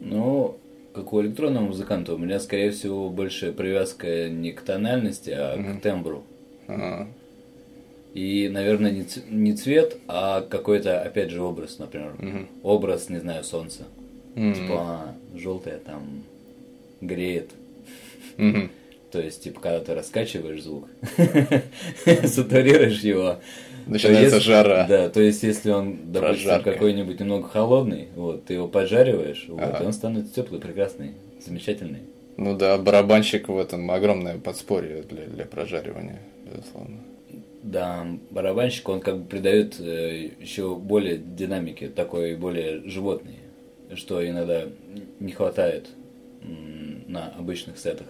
Ну, 0.01 0.57
как 0.93 1.13
у 1.13 1.21
электронного 1.21 1.65
музыканта, 1.65 2.13
у 2.13 2.17
меня, 2.17 2.39
скорее 2.39 2.71
всего, 2.71 3.09
больше 3.09 3.51
привязка 3.53 4.29
не 4.29 4.51
к 4.51 4.61
тональности, 4.61 5.29
а 5.31 5.55
Мгм. 5.57 5.77
к 5.79 5.81
тембру. 5.81 6.23
А, 6.67 7.07
И, 8.13 8.49
наверное, 8.49 8.91
не, 8.91 9.03
ц- 9.03 9.21
не 9.29 9.53
цвет, 9.53 9.95
а 10.07 10.41
какой-то, 10.41 11.01
опять 11.01 11.29
же, 11.31 11.41
образ, 11.41 11.79
например. 11.79 12.13
мгм. 12.19 12.47
Образ, 12.61 13.07
не 13.09 13.19
знаю, 13.19 13.43
солнца. 13.45 13.83
Мгм. 14.35 14.53
Типа 14.53 14.81
она 14.81 15.15
желтая, 15.35 15.79
там, 15.79 16.23
греет. 16.99 17.51
Мгм. 18.37 18.69
То 19.11 19.21
есть, 19.21 19.43
типа, 19.43 19.59
когда 19.59 19.79
ты 19.81 19.93
раскачиваешь 19.93 20.63
звук, 20.63 20.87
сатурируешь 22.25 23.01
его. 23.01 23.39
Начинается 23.87 24.29
то 24.31 24.35
есть- 24.37 24.45
жара. 24.45 24.85
Да, 24.87 25.09
то 25.09 25.21
есть, 25.21 25.43
если 25.43 25.71
он, 25.71 26.11
допустим, 26.11 26.61
какой-нибудь 26.63 27.19
немного 27.19 27.47
холодный, 27.47 28.07
вот, 28.15 28.45
ты 28.45 28.53
его 28.53 28.67
поджариваешь, 28.67 29.45
вот, 29.49 29.61
Ага. 29.61 29.83
и 29.83 29.87
он 29.87 29.93
становится 29.93 30.33
теплый, 30.35 30.61
прекрасный, 30.61 31.11
замечательный. 31.43 32.01
Ну 32.37 32.55
да, 32.55 32.77
барабанщик 32.77 33.49
в 33.49 33.57
этом 33.57 33.89
огромное 33.91 34.37
подспорье 34.37 35.03
для, 35.03 35.25
для 35.25 35.45
прожаривания, 35.45 36.19
безусловно. 36.49 36.97
Да, 37.63 38.07
барабанщик, 38.29 38.87
он 38.89 39.01
как 39.01 39.17
бы 39.19 39.25
придает 39.27 39.79
э, 39.79 40.29
еще 40.39 40.75
более 40.75 41.17
динамики, 41.17 41.87
такой 41.87 42.35
более 42.35 42.81
животной, 42.87 43.39
что 43.95 44.25
иногда 44.27 44.63
не 45.19 45.31
хватает 45.33 45.89
на 47.07 47.27
обычных 47.37 47.77
сетах. 47.77 48.07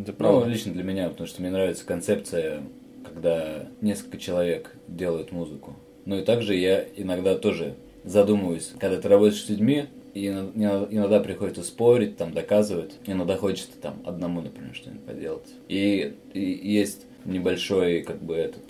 Это 0.00 0.10
Ну, 0.12 0.16
правда. 0.16 0.48
лично 0.48 0.72
для 0.72 0.82
меня, 0.82 1.08
потому 1.08 1.26
что 1.26 1.42
мне 1.42 1.50
нравится 1.50 1.84
концепция, 1.84 2.62
когда 3.04 3.66
несколько 3.80 4.18
человек 4.18 4.74
делают 4.88 5.32
музыку. 5.32 5.74
Ну 6.06 6.18
и 6.18 6.22
также 6.24 6.54
я 6.56 6.84
иногда 6.96 7.36
тоже 7.36 7.74
задумываюсь, 8.04 8.72
когда 8.78 9.00
ты 9.00 9.08
работаешь 9.08 9.42
с 9.44 9.48
людьми, 9.48 9.84
и 10.14 10.26
ино- 10.28 10.50
ино- 10.54 10.88
иногда 10.90 11.20
приходится 11.20 11.62
спорить, 11.62 12.16
там, 12.16 12.32
доказывать. 12.32 12.92
Иногда 13.06 13.36
хочется 13.36 13.76
там 13.80 13.96
одному, 14.04 14.40
например, 14.40 14.74
что-нибудь 14.74 15.04
поделать. 15.04 15.48
И, 15.68 16.14
и 16.34 16.40
есть 16.40 17.06
небольшой, 17.24 18.02
как 18.02 18.20
бы, 18.22 18.34
этот... 18.34 18.62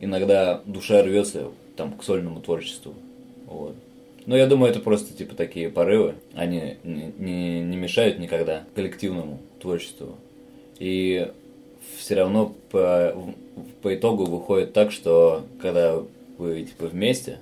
Иногда 0.00 0.62
душа 0.64 1.02
рвется 1.02 1.48
там 1.76 1.92
к 1.92 2.02
сольному 2.02 2.40
творчеству. 2.40 2.94
Вот. 3.46 3.74
Но 4.26 4.36
я 4.36 4.46
думаю, 4.46 4.70
это 4.70 4.80
просто 4.80 5.16
типа 5.16 5.34
такие 5.34 5.70
порывы. 5.70 6.14
Они 6.34 6.76
не, 6.84 7.12
не, 7.18 7.60
не 7.60 7.76
мешают 7.76 8.18
никогда 8.18 8.64
коллективному 8.74 9.40
творчеству. 9.60 10.16
И 10.78 11.30
все 11.96 12.14
равно 12.14 12.54
по, 12.70 13.14
по 13.82 13.94
итогу 13.94 14.24
выходит 14.26 14.72
так, 14.72 14.92
что 14.92 15.44
когда 15.60 16.02
вы 16.38 16.64
типа 16.64 16.86
вместе, 16.86 17.38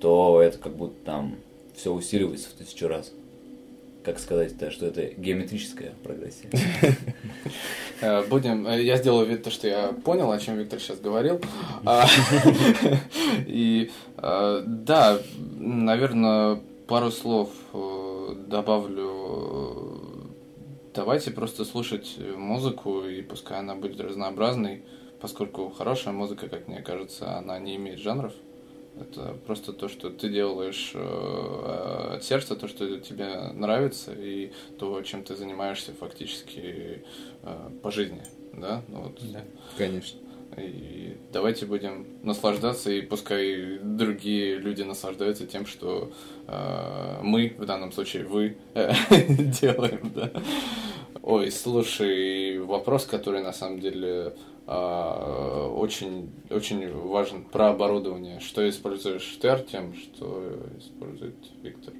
то 0.00 0.40
это 0.40 0.58
как 0.58 0.74
будто 0.76 0.96
там 1.04 1.36
все 1.74 1.92
усиливается 1.92 2.48
в 2.50 2.52
тысячу 2.52 2.88
раз. 2.88 3.12
Как 4.04 4.18
сказать-то, 4.18 4.70
что 4.70 4.86
это 4.86 5.06
геометрическая 5.16 5.92
прогрессия. 6.02 6.48
Э, 8.00 8.24
Будем, 8.26 8.66
э, 8.66 8.82
я 8.82 8.96
сделаю 8.96 9.26
вид, 9.26 9.42
то, 9.42 9.50
что 9.50 9.68
я 9.68 9.88
понял, 10.04 10.30
о 10.30 10.38
чем 10.38 10.56
Виктор 10.56 10.80
сейчас 10.80 11.00
говорил. 11.00 11.40
А, 11.84 12.06
И 13.46 13.90
э, 14.18 14.62
да, 14.66 15.18
наверное, 15.58 16.60
пару 16.86 17.10
слов 17.10 17.50
добавлю. 18.48 20.00
Давайте 20.94 21.30
просто 21.30 21.64
слушать 21.64 22.16
музыку, 22.36 23.04
и 23.04 23.22
пускай 23.22 23.58
она 23.58 23.74
будет 23.74 24.00
разнообразной, 24.00 24.82
поскольку 25.20 25.68
хорошая 25.70 26.14
музыка, 26.14 26.48
как 26.48 26.68
мне 26.68 26.80
кажется, 26.80 27.36
она 27.36 27.58
не 27.58 27.76
имеет 27.76 27.98
жанров. 27.98 28.32
Это 28.98 29.36
просто 29.46 29.72
то, 29.72 29.88
что 29.88 30.10
ты 30.10 30.28
делаешь 30.30 30.92
э, 30.94 32.14
от 32.16 32.24
сердца, 32.24 32.56
то, 32.56 32.66
что 32.66 32.98
тебе 32.98 33.52
нравится, 33.52 34.12
и 34.12 34.52
то, 34.78 35.02
чем 35.02 35.22
ты 35.22 35.36
занимаешься 35.36 35.92
фактически 35.92 37.04
э, 37.42 37.70
по 37.82 37.90
жизни, 37.90 38.22
да? 38.54 38.82
Ну, 38.88 39.02
вот. 39.02 39.20
Конечно. 39.76 40.20
И 40.56 41.18
давайте 41.32 41.66
будем 41.66 42.06
наслаждаться, 42.22 42.90
и 42.90 43.02
пускай 43.02 43.78
другие 43.82 44.56
люди 44.56 44.82
наслаждаются 44.82 45.46
тем, 45.46 45.66
что 45.66 46.10
э, 46.46 47.18
мы, 47.22 47.54
в 47.58 47.66
данном 47.66 47.92
случае 47.92 48.24
вы, 48.24 48.56
э, 48.74 48.92
делаем, 49.60 50.10
да. 50.14 50.30
Ой, 51.26 51.50
слушай, 51.50 52.56
вопрос, 52.60 53.04
который 53.04 53.42
на 53.42 53.52
самом 53.52 53.80
деле 53.80 54.34
э, 54.68 55.70
очень, 55.74 56.30
очень 56.50 56.88
важен 56.92 57.42
про 57.42 57.70
оборудование. 57.70 58.38
Что 58.38 58.66
используешь 58.68 59.36
ты, 59.42 59.48
Артем, 59.48 59.92
что 59.96 60.56
использует 60.78 61.34
Виктор? 61.64 61.94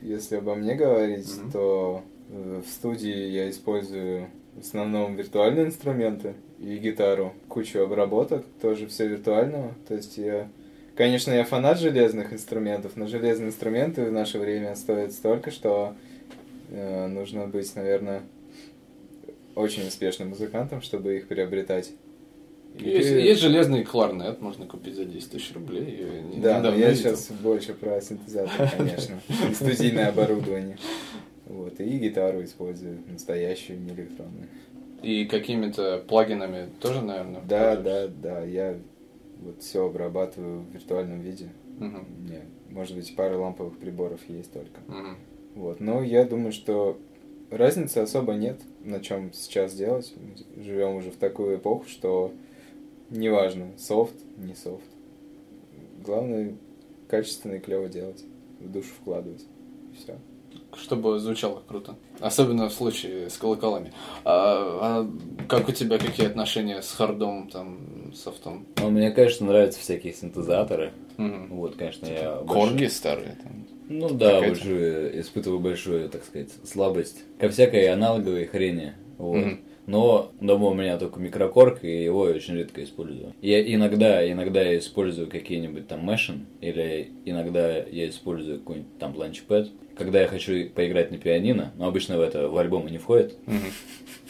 Если 0.00 0.36
обо 0.36 0.54
мне 0.54 0.76
говорить, 0.76 1.28
Мгм. 1.38 1.50
то 1.50 2.02
э, 2.30 2.62
в 2.64 2.70
студии 2.70 3.30
я 3.30 3.50
использую 3.50 4.28
в 4.54 4.60
основном 4.60 5.16
виртуальные 5.16 5.66
инструменты 5.66 6.34
и 6.60 6.76
гитару. 6.78 7.32
Кучу 7.48 7.80
обработок, 7.80 8.46
тоже 8.60 8.86
все 8.86 9.08
виртуального. 9.08 9.74
То 9.88 9.94
есть 9.94 10.18
я... 10.18 10.48
Конечно, 10.94 11.32
я 11.32 11.42
фанат 11.44 11.80
железных 11.80 12.32
инструментов, 12.32 12.92
но 12.94 13.08
железные 13.08 13.48
инструменты 13.48 14.04
в 14.04 14.12
наше 14.12 14.38
время 14.38 14.76
стоят 14.76 15.12
столько, 15.14 15.50
что 15.50 15.94
э, 16.70 17.08
нужно 17.08 17.48
быть, 17.48 17.74
наверное, 17.74 18.22
очень 19.54 19.86
успешным 19.86 20.30
музыкантом, 20.30 20.82
чтобы 20.82 21.16
их 21.16 21.28
приобретать. 21.28 21.92
И 22.78 22.84
Есть, 22.88 23.08
ты- 23.10 23.20
есть 23.20 23.40
железный 23.42 23.84
кларнет, 23.84 24.40
можно 24.40 24.66
купить 24.66 24.94
за 24.96 25.04
10 25.04 25.30
тысяч 25.30 25.52
рублей. 25.54 26.06
не- 26.34 26.40
Да, 26.40 26.60
но 26.60 26.70
я 26.70 26.90
видел. 26.90 26.94
сейчас 26.96 27.30
больше 27.42 27.74
про 27.74 28.00
синтезатор, 28.00 28.70
конечно, 28.76 29.20
и 29.50 29.54
студийное 29.54 30.08
оборудование. 30.08 30.78
Вот, 31.46 31.78
и 31.80 31.98
гитару 31.98 32.42
использую, 32.44 32.98
настоящую, 33.10 33.78
не 33.80 33.90
электронную. 33.90 34.48
И 35.02 35.26
какими-то 35.26 35.98
плагинами 36.08 36.68
тоже, 36.80 37.02
наверное? 37.02 37.42
Да, 37.46 37.76
да, 37.76 38.06
да, 38.08 38.42
я 38.44 38.78
вот 39.42 39.60
все 39.60 39.84
обрабатываю 39.84 40.60
в 40.60 40.72
виртуальном 40.72 41.20
виде. 41.20 41.48
Мгм. 41.78 42.06
У 42.06 42.22
меня, 42.22 42.40
может 42.70 42.96
быть, 42.96 43.14
пара 43.16 43.36
ламповых 43.36 43.76
приборов 43.78 44.20
есть 44.28 44.52
только. 44.52 44.80
Мгм. 44.86 45.16
Вот, 45.56 45.80
но 45.80 46.02
я 46.02 46.24
думаю, 46.24 46.52
что 46.52 46.98
разницы 47.56 47.98
особо 47.98 48.34
нет, 48.34 48.60
на 48.84 49.00
чем 49.00 49.32
сейчас 49.32 49.74
делать. 49.74 50.12
Мы 50.16 50.62
живем 50.64 50.96
уже 50.96 51.10
в 51.10 51.16
такую 51.16 51.56
эпоху, 51.58 51.84
что 51.88 52.32
неважно, 53.10 53.68
софт, 53.78 54.14
не 54.36 54.54
софт. 54.54 54.84
Главное, 56.04 56.54
качественно 57.08 57.54
и 57.54 57.58
клево 57.60 57.88
делать, 57.88 58.24
в 58.60 58.70
душу 58.70 58.88
вкладывать. 59.00 59.44
Все. 59.96 60.16
Чтобы 60.74 61.18
звучало 61.18 61.62
круто. 61.66 61.96
Особенно 62.18 62.68
в 62.68 62.72
случае 62.72 63.28
с 63.28 63.36
колоколами. 63.36 63.92
А, 64.24 65.02
а 65.04 65.10
как 65.46 65.68
у 65.68 65.72
тебя 65.72 65.98
какие 65.98 66.26
отношения 66.26 66.80
с 66.80 66.92
хардом, 66.92 67.48
там, 67.48 68.12
софтом? 68.14 68.66
Ну, 68.78 68.90
мне, 68.90 69.10
конечно, 69.10 69.46
нравятся 69.46 69.80
всякие 69.80 70.14
синтезаторы. 70.14 70.92
Мгм. 71.18 71.48
Вот, 71.56 71.76
конечно, 71.76 72.06
я... 72.06 72.36
большой- 72.40 72.68
Корги 72.70 72.86
старые 72.86 73.36
там. 73.42 73.66
Ну 73.88 74.10
да, 74.10 74.40
большую, 74.40 75.20
испытываю 75.20 75.60
большую, 75.60 76.08
так 76.08 76.24
сказать, 76.24 76.50
слабость 76.64 77.24
ко 77.38 77.48
всякой 77.48 77.88
аналоговой 77.88 78.46
хрени. 78.46 78.94
Вот. 79.18 79.36
Мгм. 79.36 79.60
Но 79.86 80.32
дома 80.40 80.68
у 80.68 80.74
меня 80.74 80.96
только 80.96 81.18
микрокорг, 81.18 81.82
и 81.82 82.04
его 82.04 82.28
я 82.28 82.36
очень 82.36 82.54
редко 82.54 82.84
использую. 82.84 83.34
Я 83.42 83.60
иногда, 83.74 84.30
иногда 84.30 84.62
я 84.62 84.78
использую 84.78 85.28
какие-нибудь 85.28 85.88
там 85.88 86.06
мешин, 86.08 86.46
или 86.60 87.10
иногда 87.24 87.78
я 87.78 88.08
использую 88.08 88.60
какой-нибудь 88.60 88.98
там 88.98 89.16
ланчпэд. 89.16 89.70
Когда 89.96 90.22
я 90.22 90.28
хочу 90.28 90.70
поиграть 90.70 91.10
на 91.10 91.18
пианино, 91.18 91.72
но 91.76 91.88
обычно 91.88 92.16
в 92.16 92.20
это 92.20 92.48
в 92.48 92.56
альбомы 92.56 92.90
не 92.90 92.98
входит, 92.98 93.34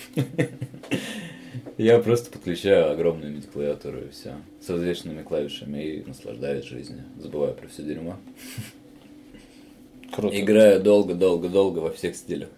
я 1.78 1.98
просто 1.98 2.32
подключаю 2.32 2.90
огромную 2.90 3.36
MIDI-клавиатуру 3.36 4.06
и 4.06 4.10
все. 4.10 4.32
С 4.60 4.70
различными 4.70 5.22
клавишами 5.22 5.84
и 5.84 6.04
наслаждаюсь 6.04 6.64
жизнью. 6.64 7.04
Забываю 7.18 7.54
про 7.54 7.68
все 7.68 7.82
дерьмо. 7.82 8.16
Круто. 10.12 10.38
Играю 10.38 10.80
долго-долго-долго 10.82 11.78
во 11.78 11.90
всех 11.90 12.14
стилях. 12.16 12.50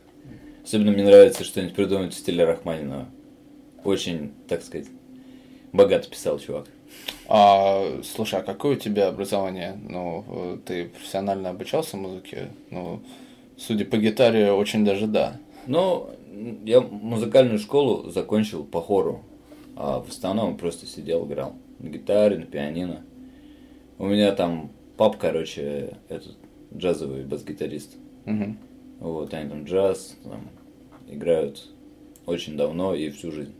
Особенно 0.65 0.93
мне 0.93 1.05
нравится 1.05 1.45
что-нибудь 1.45 1.75
придумать 1.75 2.13
в 2.13 2.19
стиле 2.19 2.45
Рахманинова. 2.45 3.07
Очень, 3.85 4.33
так 4.49 4.63
сказать, 4.63 4.89
богато 5.73 6.09
писал 6.09 6.39
чувак. 6.39 6.67
А, 7.29 8.01
слушай, 8.03 8.41
а 8.41 8.43
какое 8.43 8.77
у 8.77 8.79
тебя 8.79 9.09
образование? 9.09 9.79
Ну, 9.89 10.59
ты 10.65 10.87
профессионально 10.87 11.51
обучался 11.51 11.97
музыке? 11.97 12.49
Ну, 12.71 13.01
судя 13.57 13.85
по 13.85 13.99
гитаре, 13.99 14.53
очень 14.53 14.85
даже 14.85 15.07
да. 15.07 15.39
Ну, 15.67 16.11
я 16.65 16.81
музыкальную 16.81 17.59
школу 17.59 18.11
закончил 18.11 18.65
по 18.65 18.81
хору. 18.81 19.23
А 19.77 20.01
в 20.01 20.09
основном 20.09 20.57
просто 20.57 20.87
сидел, 20.87 21.27
играл 21.27 21.55
на 21.79 21.89
гитаре, 21.89 22.39
на 22.39 22.47
пианино. 22.47 23.05
У 23.99 24.07
меня 24.07 24.33
там 24.33 24.71
пап, 24.97 25.17
короче, 25.19 25.99
этот 26.09 26.37
джазовый 26.77 27.25
бас-гитарист. 27.25 27.97
Мгм. 28.25 28.59
Вот, 29.01 29.35
они 29.35 29.51
там 29.51 29.65
джаз 29.65 30.17
там, 30.23 30.49
играют 31.09 31.69
очень 32.27 32.57
давно 32.57 32.95
и 32.95 33.11
всю 33.11 33.33
жизнь. 33.33 33.55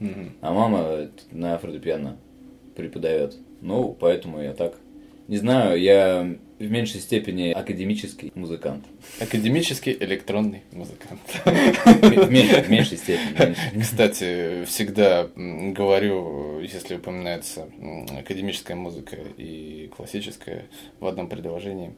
Мгм. 0.00 0.32
А 0.40 0.52
мама 0.52 0.78
э, 0.82 1.08
на 1.32 1.58
фортепиано 1.58 2.16
преподает. 2.76 3.36
Ну, 3.60 3.96
поэтому 3.98 4.40
я 4.40 4.52
так. 4.52 4.74
Не 5.26 5.36
знаю, 5.36 5.78
я 5.80 6.36
в 6.58 6.70
меньшей 6.70 7.00
степени 7.00 7.50
академический 7.50 8.32
музыкант. 8.34 8.84
Академический 9.20 9.96
электронный 10.00 10.62
музыкант. 10.72 11.20
В 11.44 12.30
меньшей, 12.30 12.62
в 12.62 12.70
меньшей 12.70 12.96
степени. 12.96 13.46
меньше. 13.46 13.80
Кстати, 13.80 14.64
всегда 14.64 15.28
говорю, 15.36 16.60
если 16.60 16.96
упоминается 16.96 17.68
академическая 18.18 18.76
музыка 18.76 19.16
и 19.36 19.90
классическая 19.94 20.64
в 20.98 21.06
одном 21.06 21.28
предложении. 21.28 21.92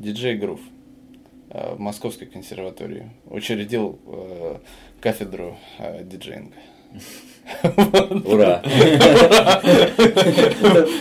Диджей 0.00 0.36
Грув 0.36 0.60
э, 1.50 1.74
в 1.74 1.78
Московской 1.78 2.26
консерватории 2.26 3.10
учредил 3.26 3.98
э, 4.06 4.56
кафедру 5.00 5.58
э, 5.78 6.02
диджеинга. 6.04 6.56
Ура! 8.24 8.62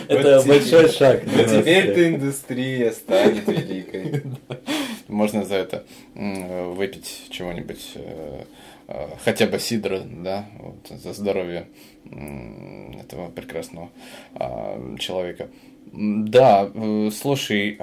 Это 0.09 0.43
большой 0.45 0.89
шаг. 0.89 1.23
Теперь-то 1.23 2.09
индустрия 2.09 2.91
станет 2.91 3.47
великой. 3.47 4.23
Можно 5.07 5.45
за 5.45 5.55
это 5.55 5.85
выпить 6.13 7.27
чего-нибудь, 7.29 7.93
э, 7.95 8.43
э, 8.89 9.07
хотя 9.23 9.47
бы 9.47 9.59
сидра, 9.59 10.01
да, 10.05 10.45
вот, 10.59 10.99
за 10.99 11.13
здоровье 11.13 11.67
этого 12.05 13.29
прекрасного 13.29 13.89
а, 14.35 14.95
человека. 14.97 15.47
Да, 15.91 16.69
слушай, 17.11 17.77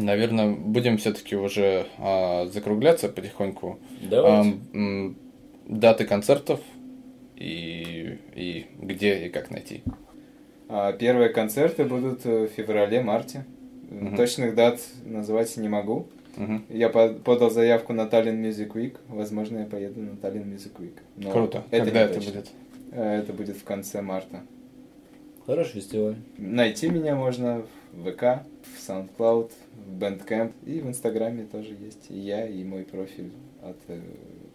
Наверное, 0.00 0.50
будем 0.54 0.96
все-таки 0.98 1.36
уже 1.36 1.86
а, 1.98 2.46
закругляться 2.46 3.08
потихоньку. 3.08 3.78
Давайте. 4.02 4.56
А, 4.72 4.76
м, 4.76 5.16
даты 5.66 6.04
концертов 6.06 6.60
и, 7.36 8.18
и 8.34 8.66
где 8.80 9.26
и 9.26 9.28
как 9.28 9.50
найти. 9.50 9.82
А 10.68 10.92
первые 10.92 11.28
концерты 11.28 11.84
будут 11.84 12.24
в 12.24 12.46
феврале-марте. 12.48 13.44
Мгм. 13.90 14.16
Точных 14.16 14.54
дат 14.54 14.80
называть 15.04 15.54
не 15.58 15.68
могу. 15.68 16.06
Мгм. 16.36 16.64
Я 16.70 16.88
по- 16.88 17.10
подал 17.10 17.50
заявку 17.50 17.92
на 17.92 18.02
Tallinn 18.02 18.40
Music 18.42 18.72
Week. 18.72 18.96
Возможно, 19.08 19.58
я 19.58 19.64
поеду 19.66 20.00
на 20.00 20.10
Tallinn 20.14 20.46
Music 20.52 20.72
Week. 20.78 20.94
Но 21.16 21.30
Круто. 21.30 21.62
Это 21.70 21.84
Когда 21.84 22.00
это 22.02 22.14
точно. 22.14 22.32
будет? 22.32 22.50
Э, 22.92 23.18
Это 23.20 23.32
будет 23.32 23.56
в 23.56 23.64
конце 23.64 24.00
марта. 24.02 24.40
Хороший 25.46 25.74
фестиваль. 25.80 26.16
Найти 26.38 26.88
меня 26.88 27.14
можно 27.14 27.62
в 27.62 27.83
ВК, 28.02 28.42
в 28.62 28.78
SoundCloud, 28.88 29.50
в 29.86 29.98
Bandcamp 30.02 30.52
и 30.66 30.80
в 30.80 30.86
Инстаграме 30.88 31.44
тоже 31.44 31.74
есть. 31.80 32.06
И 32.10 32.18
я, 32.18 32.46
и 32.48 32.64
мой 32.64 32.84
профиль 32.84 33.30
от 33.62 33.76
э, 33.88 34.00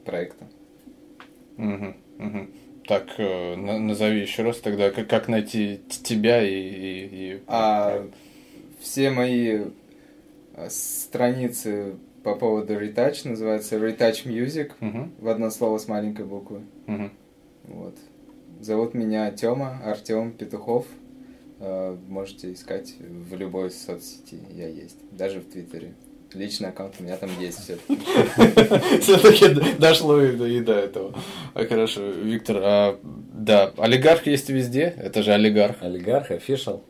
проекта. 0.06 0.46
Мгм, 1.58 1.96
мгм. 2.18 2.50
Так, 2.88 3.08
э, 3.20 3.56
на- 3.56 3.78
назови 3.80 4.22
еще 4.22 4.44
раз 4.44 4.58
тогда, 4.60 4.90
как, 4.92 5.08
как 5.08 5.28
найти 5.28 5.80
тебя 5.90 6.42
и... 6.42 6.54
и- 6.54 7.34
и- 7.36 7.40
А 7.48 8.08
все 8.80 9.10
мои 9.12 9.66
э, 10.56 10.70
страницы 10.70 11.96
по 12.24 12.36
поводу 12.36 12.74
Retouch 12.74 13.28
называются 13.28 13.76
Retouch 13.78 14.26
Music 14.26 14.72
Мгм, 14.80 15.12
в 15.20 15.28
одно 15.28 15.50
слово 15.50 15.78
с 15.78 15.88
маленькой 15.88 16.26
буквы. 16.26 16.62
мгм. 16.88 17.12
Вот. 17.66 17.96
Зовут 18.62 18.94
меня 18.94 19.32
Тёма, 19.32 19.80
Артем 19.86 20.32
Петухов. 20.32 20.86
Э, 21.60 21.98
Можете 22.08 22.54
искать 22.54 22.94
в 23.00 23.36
любой 23.36 23.72
соцсети, 23.72 24.40
я 24.56 24.68
есть. 24.68 24.98
Даже 25.12 25.40
в 25.42 25.46
Твиттере. 25.46 25.94
Личный 26.34 26.70
аккаунт 26.70 26.94
у 27.00 27.04
меня 27.04 27.18
там 27.18 27.30
есть 27.40 27.60
все. 27.60 27.78
Все-таки 29.02 29.50
дошло 29.80 30.22
и 30.22 30.36
до, 30.36 30.46
и 30.46 30.60
до 30.62 30.74
этого. 30.74 31.16
А, 31.56 31.66
хорошо, 31.66 32.02
Виктор, 32.08 32.58
а, 32.62 33.00
да, 33.34 33.74
олигарх 33.78 34.28
есть 34.28 34.48
везде, 34.50 34.94
это 34.98 35.24
же 35.24 35.34
олигарх. 35.34 35.82
Олигарх, 35.82 36.30
офишал. 36.30 36.84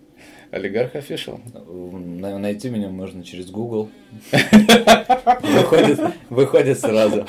Олигарх 0.52 0.96
офишал. 0.96 1.40
На- 1.54 2.38
Найти 2.38 2.70
меня 2.70 2.90
можно 2.90 3.24
через 3.24 3.50
Google. 3.50 3.90
Выходит, 5.42 6.00
выходит 6.30 6.80
сразу. 6.80 7.26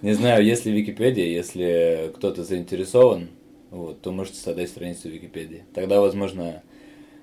Не 0.00 0.14
знаю, 0.14 0.44
если 0.44 0.70
Википедия, 0.70 1.26
если 1.26 2.10
кто-то 2.16 2.42
заинтересован, 2.44 3.28
вот, 3.72 4.00
то 4.00 4.12
можете 4.12 4.38
создать 4.38 4.68
страницу 4.68 5.08
в 5.08 5.12
Википедии. 5.12 5.64
Тогда, 5.74 6.00
возможно, 6.00 6.62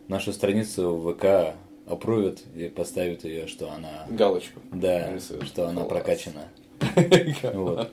нашу 0.09 0.33
страницу 0.33 0.95
в 0.95 1.13
ВК 1.13 1.55
опрувят 1.87 2.43
и 2.55 2.67
поставят 2.67 3.23
ее, 3.23 3.47
что 3.47 3.71
она, 3.71 4.05
Галочку. 4.09 4.59
да, 4.73 5.13
Рисуют. 5.13 5.47
что 5.47 5.67
она 5.69 5.83
Класс. 5.85 5.87
прокачана. 5.89 6.43
Вот. 7.53 7.89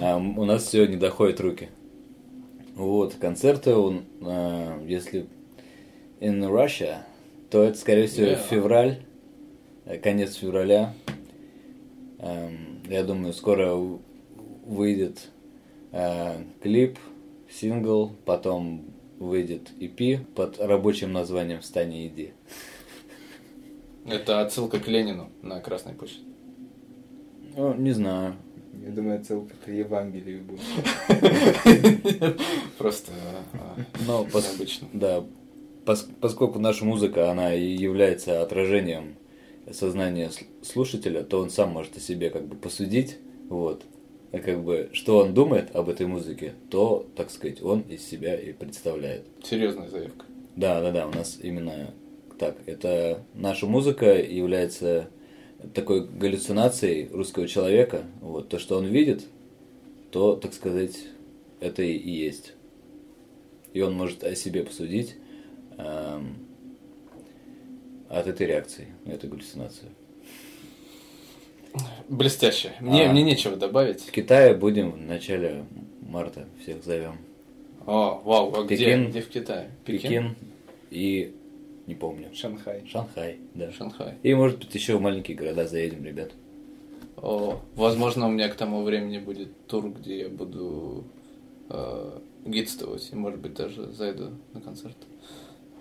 А, 0.00 0.16
у 0.16 0.44
нас 0.44 0.64
все 0.64 0.86
не 0.86 0.96
доходит 0.96 1.40
руки. 1.40 1.68
Вот, 2.74 3.14
концерты, 3.14 3.74
он, 3.74 4.02
а, 4.22 4.82
если 4.86 5.26
in 6.20 6.40
Russia, 6.50 6.98
то 7.50 7.62
это, 7.62 7.76
скорее 7.78 8.06
всего, 8.06 8.26
Yeah. 8.28 8.48
февраль, 8.48 8.98
э, 9.84 9.98
конец 9.98 10.34
февраля. 10.36 10.94
Эм, 12.18 12.80
Я 12.88 13.04
думаю, 13.04 13.32
скоро 13.32 13.76
выйдет 14.66 15.28
э, 15.92 16.42
клип, 16.62 16.98
сингл, 17.52 18.12
потом 18.24 18.84
выйдет 19.18 19.70
EP 19.78 20.24
под 20.34 20.58
рабочим 20.60 21.12
названием 21.12 21.60
«Встань 21.60 21.94
и 21.94 22.06
иди». 22.08 22.32
Это 24.06 24.40
отсылка 24.40 24.80
к 24.80 24.88
Ленину 24.88 25.30
на 25.42 25.60
Красной 25.60 25.94
площади. 25.94 26.24
Ну, 27.56 27.74
не 27.74 27.92
знаю. 27.92 28.34
Я 28.84 28.90
думаю, 28.90 29.20
отсылка 29.20 29.54
к 29.64 29.68
Евангелию 29.70 30.42
будет. 30.42 30.60
Просто 32.78 33.12
а, 33.52 33.76
Но 34.06 34.24
необычно. 34.24 34.88
Да, 34.92 35.24
пос- 35.84 36.08
поскольку 36.20 36.58
наша 36.58 36.84
музыка, 36.84 37.30
она 37.30 37.54
и 37.54 37.76
является 37.76 38.42
отражением 38.42 39.14
сознания 39.70 40.28
сл- 40.30 40.46
слушателя, 40.64 41.22
то 41.22 41.38
он 41.40 41.50
сам 41.50 41.70
может 41.70 41.96
о 41.96 42.00
себе 42.00 42.30
как 42.30 42.46
бы 42.46 42.56
посудить, 42.56 43.18
вот, 43.48 43.84
как 44.40 44.62
бы, 44.64 44.88
что 44.92 45.18
он 45.18 45.34
думает 45.34 45.74
об 45.74 45.88
этой 45.88 46.06
музыке, 46.06 46.54
то, 46.70 47.06
так 47.16 47.30
сказать, 47.30 47.62
он 47.62 47.80
из 47.82 48.04
себя 48.04 48.34
и 48.34 48.52
представляет. 48.52 49.24
Серьезная 49.42 49.88
заявка. 49.88 50.24
Да, 50.56 50.80
да, 50.80 50.90
да, 50.90 51.06
у 51.06 51.12
нас 51.12 51.38
именно 51.42 51.92
так. 52.38 52.56
Это 52.66 53.22
наша 53.34 53.66
музыка 53.66 54.20
является 54.20 55.08
такой 55.74 56.06
галлюцинацией 56.06 57.08
русского 57.12 57.46
человека. 57.46 58.04
Вот 58.20 58.48
то, 58.48 58.58
что 58.58 58.78
он 58.78 58.86
видит, 58.86 59.26
то, 60.10 60.36
так 60.36 60.54
сказать, 60.54 60.96
это 61.60 61.82
и, 61.82 62.10
есть. 62.10 62.54
И 63.72 63.80
он 63.80 63.94
может 63.94 64.24
о 64.24 64.34
себе 64.34 64.64
посудить 64.64 65.16
эм, 65.78 66.36
от 68.08 68.26
этой 68.26 68.46
реакции, 68.46 68.88
на 69.04 69.12
эту 69.12 69.28
галлюцинацию. 69.28 69.90
Блестяще. 72.08 72.72
Мне, 72.80 73.06
А. 73.06 73.12
мне 73.12 73.22
нечего 73.22 73.56
добавить. 73.56 74.00
В 74.02 74.10
Китае 74.10 74.54
будем 74.54 74.90
в 74.92 74.98
начале 74.98 75.64
марта, 76.06 76.46
всех 76.62 76.84
зовем. 76.84 77.16
О, 77.86 78.20
вау, 78.24 78.52
а 78.54 78.64
где? 78.64 78.76
Пекин. 78.76 79.10
Где 79.10 79.20
в 79.22 79.28
Китае? 79.28 79.70
Пекин 79.84 80.36
и 80.90 81.34
не 81.86 81.94
помню. 81.94 82.28
Шанхай. 82.34 82.84
Шанхай, 82.86 83.38
да. 83.54 83.72
Шанхай. 83.72 84.14
И 84.22 84.34
может 84.34 84.58
быть 84.58 84.74
еще 84.74 84.96
в 84.96 85.00
маленькие 85.00 85.36
города 85.36 85.66
заедем, 85.66 86.04
ребят. 86.04 86.30
О, 87.16 87.60
возможно, 87.76 88.26
у 88.26 88.30
меня 88.30 88.48
к 88.48 88.54
тому 88.54 88.82
времени 88.82 89.18
будет 89.18 89.66
тур, 89.66 89.90
где 89.90 90.20
я 90.22 90.28
буду 90.28 91.04
э, 91.70 92.18
гидствовать, 92.44 93.08
и, 93.12 93.16
может 93.16 93.40
быть, 93.40 93.54
даже 93.54 93.90
зайду 93.92 94.30
на 94.52 94.60
концерт. 94.60 94.96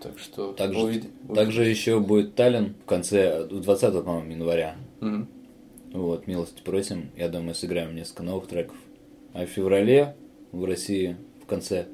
Так 0.02 0.18
что 0.18 0.54
Также, 0.54 0.80
увид- 0.80 1.34
также 1.36 1.66
еще 1.66 2.00
будет 2.00 2.34
Таллин 2.36 2.76
в 2.84 2.86
конце, 2.86 3.46
20 3.46 4.04
по-моему, 4.04 4.32
января. 4.32 4.76
Мгм. 5.00 5.28
Вот, 5.94 6.28
милости 6.28 6.62
просим. 6.64 7.12
Я 7.18 7.28
думаю, 7.30 7.54
сыграем 7.56 7.96
несколько 7.96 8.24
новых 8.24 8.48
треков. 8.48 8.76
А 9.34 9.46
в 9.46 9.50
феврале 9.50 10.16
в 10.52 10.64
России 10.66 11.18
в 11.44 11.46
конце 11.46 11.88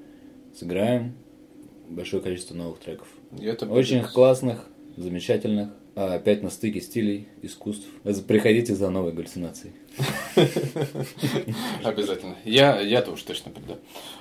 сыграем 0.56 1.14
большое 1.90 2.22
количество 2.22 2.56
новых 2.56 2.80
треков. 2.80 3.08
Это 3.42 3.66
будет- 3.66 3.78
Очень 3.80 4.04
классных, 4.04 4.66
замечательных. 4.96 5.70
А 5.96 6.14
опять 6.14 6.44
на 6.44 6.52
стыке 6.52 6.80
стилей, 6.80 7.28
искусств. 7.42 7.88
Приходите 8.28 8.76
за 8.76 8.92
новой 8.92 9.14
галлюцинацией. 9.14 9.74
Обязательно. 11.84 12.36
Я, 12.46 12.80
я 12.82 13.02
тоже 13.02 13.24
точно 13.26 13.52
приду. 13.52 13.78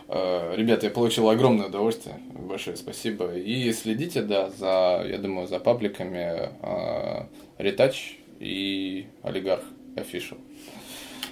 Э, 0.09 0.55
Ребята, 0.57 0.87
я 0.87 0.93
получил 0.93 1.29
огромное 1.29 1.67
удовольствие. 1.67 2.17
Большое 2.33 2.79
спасибо. 2.79 3.37
И 3.37 3.71
следите, 3.73 4.23
да, 4.23 4.51
за, 4.51 5.05
я 5.07 5.19
думаю, 5.19 5.47
за 5.49 5.59
пабликами 5.59 6.51
э, 6.63 7.27
Ретач 7.59 8.19
и 8.41 9.07
Олигарх 9.23 9.65
Official. 9.97 10.39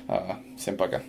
А, 0.08 0.40
Всем 0.56 0.76
пока. 0.76 1.02